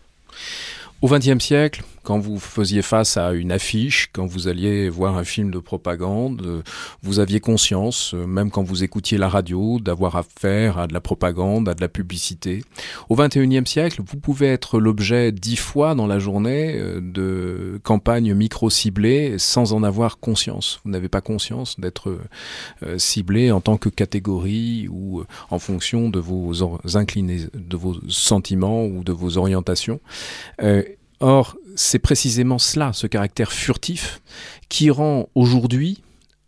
[1.01, 5.23] Au XXe siècle, quand vous faisiez face à une affiche, quand vous alliez voir un
[5.23, 6.63] film de propagande,
[7.03, 11.69] vous aviez conscience, même quand vous écoutiez la radio, d'avoir affaire à de la propagande,
[11.69, 12.63] à de la publicité.
[13.09, 19.37] Au XXIe siècle, vous pouvez être l'objet dix fois dans la journée de campagnes micro-ciblées
[19.37, 20.79] sans en avoir conscience.
[20.83, 22.17] Vous n'avez pas conscience d'être
[22.97, 29.11] ciblé en tant que catégorie ou en fonction de vos de vos sentiments ou de
[29.11, 29.99] vos orientations.
[30.63, 30.81] Euh,
[31.19, 34.21] Or, c'est précisément cela, ce caractère furtif,
[34.69, 36.01] qui rend aujourd'hui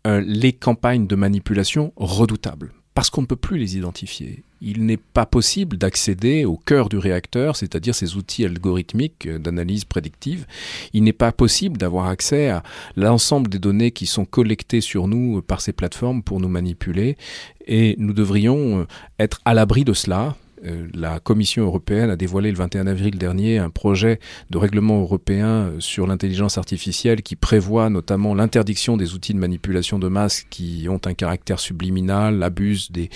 [0.06, 2.72] euh, les campagnes de manipulation redoutables.
[2.94, 4.42] Parce qu'on ne peut plus les identifier.
[4.60, 10.46] Il n'est pas possible d'accéder au cœur du réacteur, c'est-à-dire ces outils algorithmiques d'analyse prédictive.
[10.92, 12.62] Il n'est pas possible d'avoir accès à
[12.94, 17.16] l'ensemble des données qui sont collectées sur nous par ces plateformes pour nous manipuler.
[17.66, 18.86] Et nous devrions
[19.18, 20.36] être à l'abri de cela,
[20.94, 26.06] la Commission européenne a dévoilé le 21 avril dernier un projet de règlement européen sur
[26.06, 31.14] l'intelligence artificielle qui prévoit notamment l'interdiction des outils de manipulation de masse qui ont un
[31.14, 32.38] caractère subliminal,
[32.90, 33.10] des,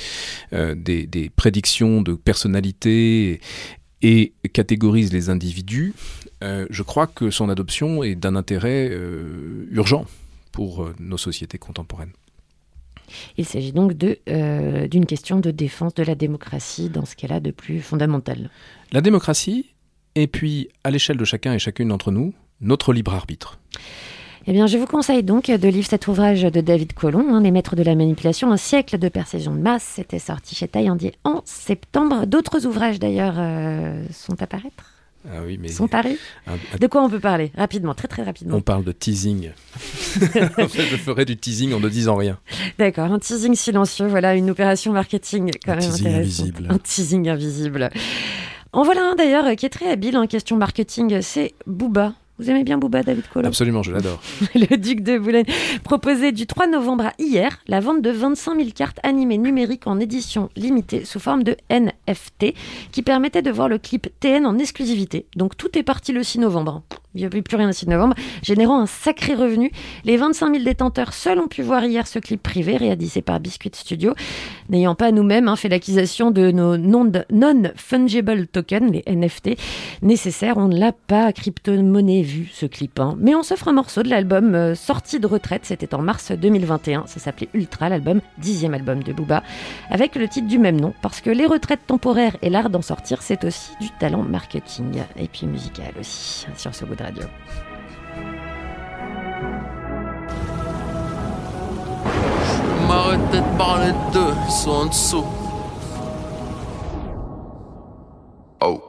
[0.52, 3.40] euh, des, prédictions de personnalité
[4.02, 5.94] et, catégorise les individus.
[6.42, 10.06] Euh, je crois que son adoption est d'un intérêt euh, urgent
[10.52, 12.12] pour nos sociétés contemporaines.
[13.36, 17.50] Il s'agit donc d'une euh, question de défense de la démocratie dans ce cas-là de
[17.50, 18.50] plus fondamental.
[18.92, 19.74] La démocratie,
[20.14, 23.58] et puis à l'échelle de chacun et chacune d'entre nous, notre libre arbitre.
[24.48, 27.50] Eh bien, je vous conseille donc de lire cet ouvrage de David Colomb, hein, Les
[27.50, 29.82] maîtres de la manipulation, un siècle de persuasion de masse.
[29.82, 32.26] C'était sorti chez Taillandier en septembre.
[32.26, 34.95] D'autres ouvrages, d'ailleurs, euh, sont à paraître.
[35.32, 36.78] Ah oui, mais un...
[36.78, 38.56] De quoi on peut parler Rapidement, très très rapidement.
[38.56, 39.50] On parle de teasing.
[39.76, 42.38] en fait, je ferai du teasing en ne disant rien.
[42.78, 46.66] D'accord, un teasing silencieux, voilà, une opération marketing quand un même teasing invisible.
[46.70, 47.90] Un teasing invisible.
[48.72, 52.14] En voilà un d'ailleurs qui est très habile en question marketing, c'est Booba.
[52.38, 54.20] Vous aimez bien Booba, David Collomb Absolument, je l'adore.
[54.54, 55.46] Le duc de Boulogne
[55.84, 59.98] proposait du 3 novembre à hier la vente de 25 000 cartes animées numériques en
[60.00, 62.54] édition limitée sous forme de NFT
[62.92, 65.24] qui permettait de voir le clip TN en exclusivité.
[65.34, 66.82] Donc tout est parti le 6 novembre.
[67.16, 69.72] Il n'y avait plus rien le 6 novembre, générant un sacré revenu.
[70.04, 73.70] Les 25 000 détenteurs seuls ont pu voir hier ce clip privé réalisé par Biscuit
[73.74, 74.14] Studio,
[74.68, 79.50] n'ayant pas nous-mêmes hein, fait l'acquisition de nos non-fungible tokens, les NFT,
[80.02, 80.58] nécessaires.
[80.58, 83.00] On ne l'a pas crypto-monnaie vu ce clip.
[83.00, 83.16] hein.
[83.18, 87.04] Mais on s'offre un morceau de l'album euh, sorti de retraite, c'était en mars 2021.
[87.06, 89.42] Ça s'appelait Ultra, l'album, dixième album de Booba,
[89.90, 93.22] avec le titre du même nom, parce que les retraites temporaires et l'art d'en sortir,
[93.22, 97.24] c'est aussi du talent marketing et puis musical aussi, sur ce bout de radio.
[102.88, 105.24] M'arrêter de parler d'eux, ils sont en dessous.
[108.60, 108.82] Oh.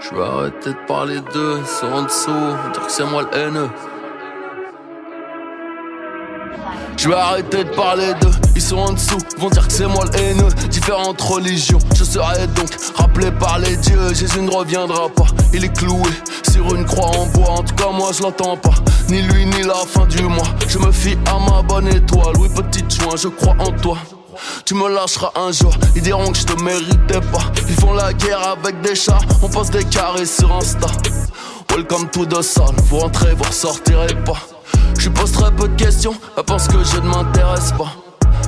[0.00, 2.30] Je vais arrêter de parler d'eux, ils sont en dessous.
[2.72, 3.70] Dire que c'est moi le haineux.
[6.96, 10.04] Je vais arrêter de parler d'eux, ils sont en dessous, vont dire que c'est moi
[10.12, 10.48] le haineux.
[10.68, 14.12] Différentes religions, je serai donc rappelé par les dieux.
[14.14, 16.10] Jésus ne reviendra pas, il est cloué
[16.50, 17.50] sur une croix en bois.
[17.50, 18.74] En tout cas, moi je l'entends pas,
[19.08, 20.48] ni lui ni la fin du mois.
[20.66, 23.96] Je me fie à ma bonne étoile, oui, petite joint, je crois en toi.
[24.64, 27.52] Tu me lâcheras un jour, ils diront que je te méritais pas.
[27.68, 30.88] Ils font la guerre avec des chats, on passe des carrés sur Insta.
[31.70, 34.57] Welcome to the sun, vous rentrez, vous ressortirez pas.
[34.98, 37.92] Je pose très peu de questions, elle pense que je ne m'intéresse pas.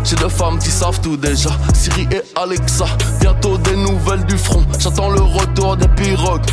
[0.05, 2.87] J'ai deux femmes qui savent tout déjà, Siri et Alexa.
[3.21, 6.51] Bientôt des nouvelles du front, j'attends le retour des pirogues.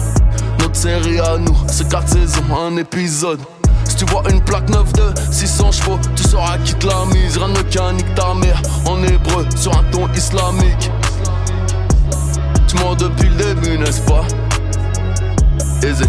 [0.60, 3.40] Notre série à nous, c'est quatre saisons, un épisode.
[3.86, 7.38] Si tu vois une plaque 9 de 600 chevaux, tu sauras qui te la mise.
[7.38, 10.92] Rien de mécanique ta mère, en hébreu, sur un ton islamique.
[12.68, 14.26] Tu mens depuis le début, n'est-ce pas?
[15.84, 16.06] Aisé.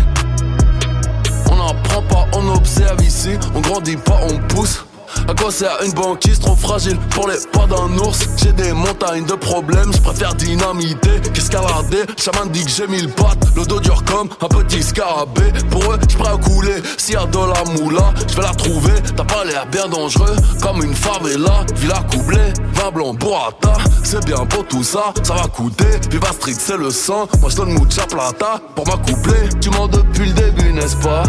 [2.49, 3.31] On observe ici.
[3.55, 4.85] On grandit pas, on pousse.
[5.27, 9.25] À quoi sert une banquise trop fragile pour les pas d'un ours J'ai des montagnes
[9.25, 12.05] de problèmes, je préfère dynamiter qu'escalader.
[12.17, 15.53] Chaman dit que j'ai mille pattes, le dos dur comme un petit scarabée.
[15.71, 16.83] Pour eux, je prêt à couler.
[16.97, 18.95] S'il y a de la moula, je vais la trouver.
[19.17, 21.65] T'as pas l'air bien dangereux, comme une favela.
[21.77, 23.75] Villa coublée, vin blanc, burrata.
[24.05, 26.01] C'est bien beau tout ça, ça va coûter.
[26.11, 27.29] Viva Street, c'est le sang.
[27.41, 29.49] Moi je donne mucha plata pour m'accoupler.
[29.61, 31.25] Tu mens depuis le début, n'est-ce pas?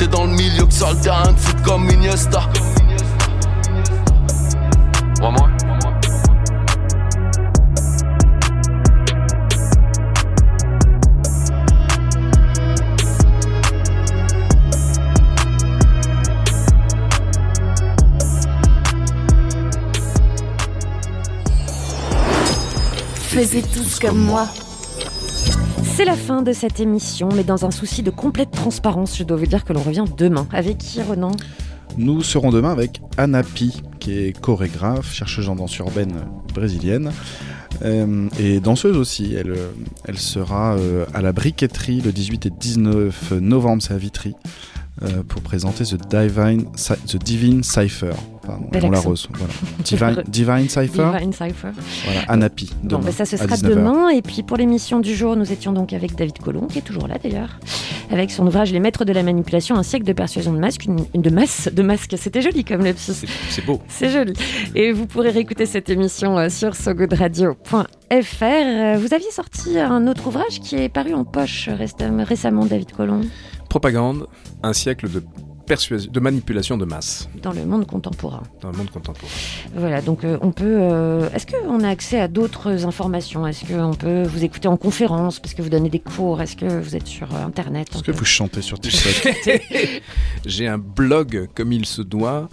[0.00, 2.48] T'es dans le milieu que sur le terrain de foot comme Iniesta.
[5.18, 5.46] Vraiment
[23.28, 24.48] Faisez tous comme moi.
[26.00, 29.36] C'est la fin de cette émission, mais dans un souci de complète transparence, je dois
[29.36, 30.48] vous dire que l'on revient demain.
[30.50, 31.32] Avec qui, Renan?
[31.98, 36.14] Nous serons demain avec Anna Pi, qui est chorégraphe, chercheuse en danse urbaine
[36.54, 37.12] brésilienne.
[37.82, 43.32] Euh, et danseuse aussi, elle, euh, sera euh, à la briqueterie le 18 et 19
[43.32, 44.34] novembre, c'est à Vitry,
[45.02, 48.12] euh, pour présenter The Divine, Cy- The Divine Cypher.
[48.46, 49.52] Pardon, on la rose, voilà.
[49.84, 51.68] Divine, Divine Cypher Divine Cypher.
[52.04, 52.70] Voilà, Anna Pi.
[52.82, 53.68] Bon, demain, ben ça, ce sera 19h.
[53.68, 54.08] demain.
[54.08, 57.06] Et puis pour l'émission du jour, nous étions donc avec David Colomb, qui est toujours
[57.06, 57.60] là d'ailleurs,
[58.10, 61.04] avec son ouvrage Les maîtres de la manipulation, un siècle de persuasion de masque, une,
[61.14, 62.14] une de masse, de masque.
[62.18, 63.12] C'était joli comme le C'est
[63.50, 63.80] c'est beau.
[63.88, 64.32] C'est joli.
[64.74, 68.98] Et vous pourrez réécouter cette émission euh, sur sogoodradio.fr.
[68.98, 73.20] Vous aviez sorti un autre ouvrage qui est paru en poche récem- récemment, David Colomb,
[73.70, 74.26] Propagande,
[74.64, 75.22] un siècle de
[75.64, 78.42] persuasion, de manipulation de masse dans le monde contemporain.
[78.60, 79.30] dans le monde contemporain.
[79.76, 80.64] Voilà, donc euh, on peut.
[80.80, 83.46] euh, Est-ce qu'on a accès à d'autres informations?
[83.46, 86.42] Est-ce qu'on peut vous écouter en conférence parce que vous donnez des cours?
[86.42, 89.32] Est-ce que vous êtes sur euh, Internet Est-ce que peut- vous chantez sur TikTok
[90.44, 92.48] J'ai un blog comme il se doit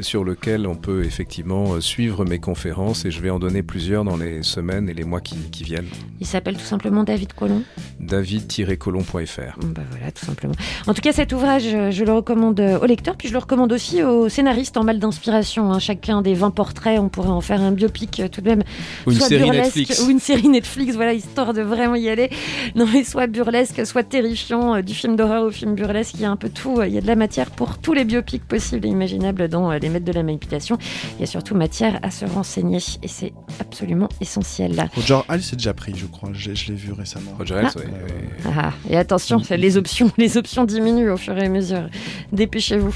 [0.00, 4.04] sur lequel on peut effectivement euh, suivre mes conférences et je vais en donner plusieurs
[4.04, 5.88] dans les semaines et les mois qui, qui viennent.
[6.20, 7.62] Il s'appelle tout simplement David Colomb.
[8.00, 9.58] david-colon.fr.
[9.64, 10.54] Bah voilà, tout simplement.
[10.86, 13.38] En tout cas, cet ouvrage, euh, je le recommande euh, aux lecteurs, puis je le
[13.38, 15.72] recommande aussi aux scénaristes en mal d'inspiration.
[15.72, 15.78] hein.
[15.78, 18.62] Chacun des 20 portraits, on pourrait en faire un biopic tout de même.
[19.06, 20.02] Ou une soit série burlesque, Netflix.
[20.04, 22.30] Ou une série Netflix, voilà, histoire de vraiment y aller.
[22.74, 26.30] Non, mais soit burlesque, soit terrifiant, du film d'horreur au film burlesque, il y a
[26.30, 26.82] un peu tout.
[26.82, 29.88] Il y a de la matière pour tous les biopics possibles et imaginables dans Les
[29.88, 30.78] Maîtres de la Manipulation.
[31.16, 34.88] Il y a surtout matière à se renseigner et c'est absolument essentiel.
[34.94, 36.30] Roger Hall s'est déjà pris, je crois.
[36.32, 37.32] Je, je l'ai vu récemment.
[37.38, 37.78] Roger Ailes, Ah.
[37.78, 38.52] ouais, ouais.
[38.56, 41.88] Ah, et attention, c'est les options, les options diminuent au fur et à mesure.
[42.32, 42.94] Dépêchez-vous.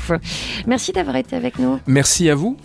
[0.66, 1.78] Merci d'avoir été avec nous.
[1.87, 2.57] Merci à vous.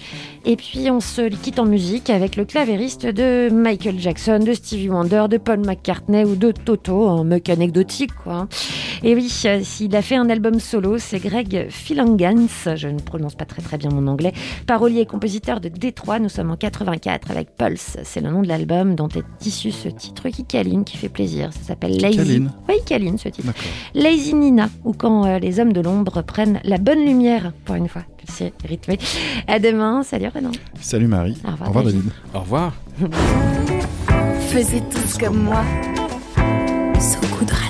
[0.46, 4.90] Et puis on se quitte en musique avec le clavériste de Michael Jackson, de Stevie
[4.90, 8.48] Wonder, de Paul McCartney ou de Toto, un mec anecdotique quoi.
[9.04, 13.36] Et oui, euh, s'il a fait un album solo, c'est Greg Philangans, je ne prononce
[13.36, 14.34] pas très très bien mon anglais,
[14.66, 18.48] parolier et compositeur de Détroit, nous sommes en 84 avec Pulse, c'est le nom de
[18.48, 22.44] l'album dont est issu ce titre qui câline, qui fait plaisir, ça s'appelle Lazy.
[22.68, 23.54] Oui, câline ce titre.
[23.94, 27.88] Lazy Nina, ou quand euh, les hommes de l'ombre prennent la bonne lumière, pour une
[27.88, 28.98] fois, c'est rythmé.
[29.48, 30.52] À demain, salut Renan.
[30.82, 31.38] Salut Marie.
[31.46, 32.10] Au revoir, David.
[32.34, 32.74] Au revoir.
[34.50, 35.64] Faisiez tous comme moi.
[37.00, 37.69] So Good Radio.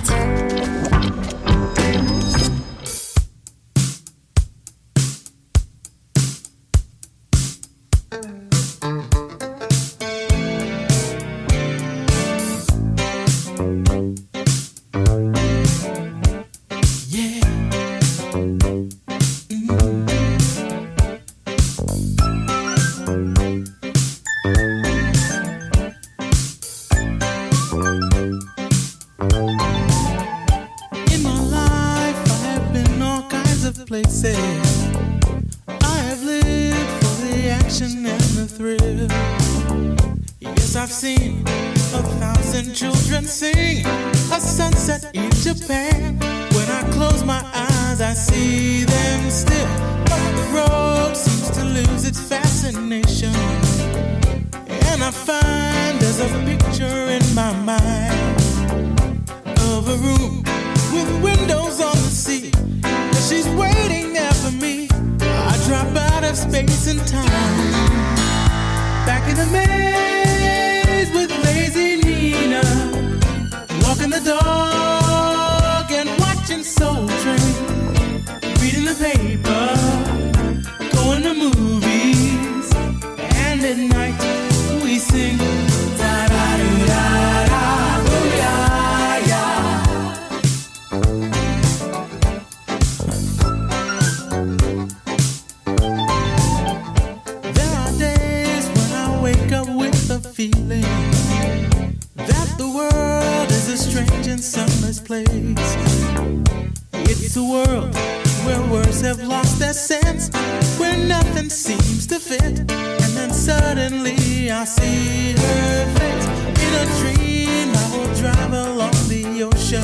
[112.39, 112.59] Fit.
[113.03, 116.27] And then suddenly I see her face.
[116.65, 119.83] In a dream, I will drive along the ocean.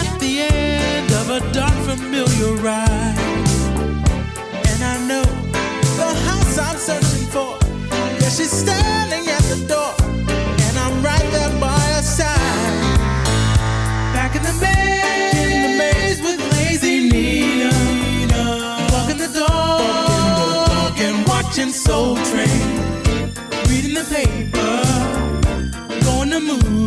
[0.00, 3.18] At the end of a dark, familiar ride.
[4.70, 5.26] And I know
[6.02, 7.58] the house I'm searching for.
[8.20, 9.27] Yeah, she's standing
[21.58, 22.84] watching Soul Train.
[23.68, 24.82] Reading the paper,
[26.04, 26.77] going to movies.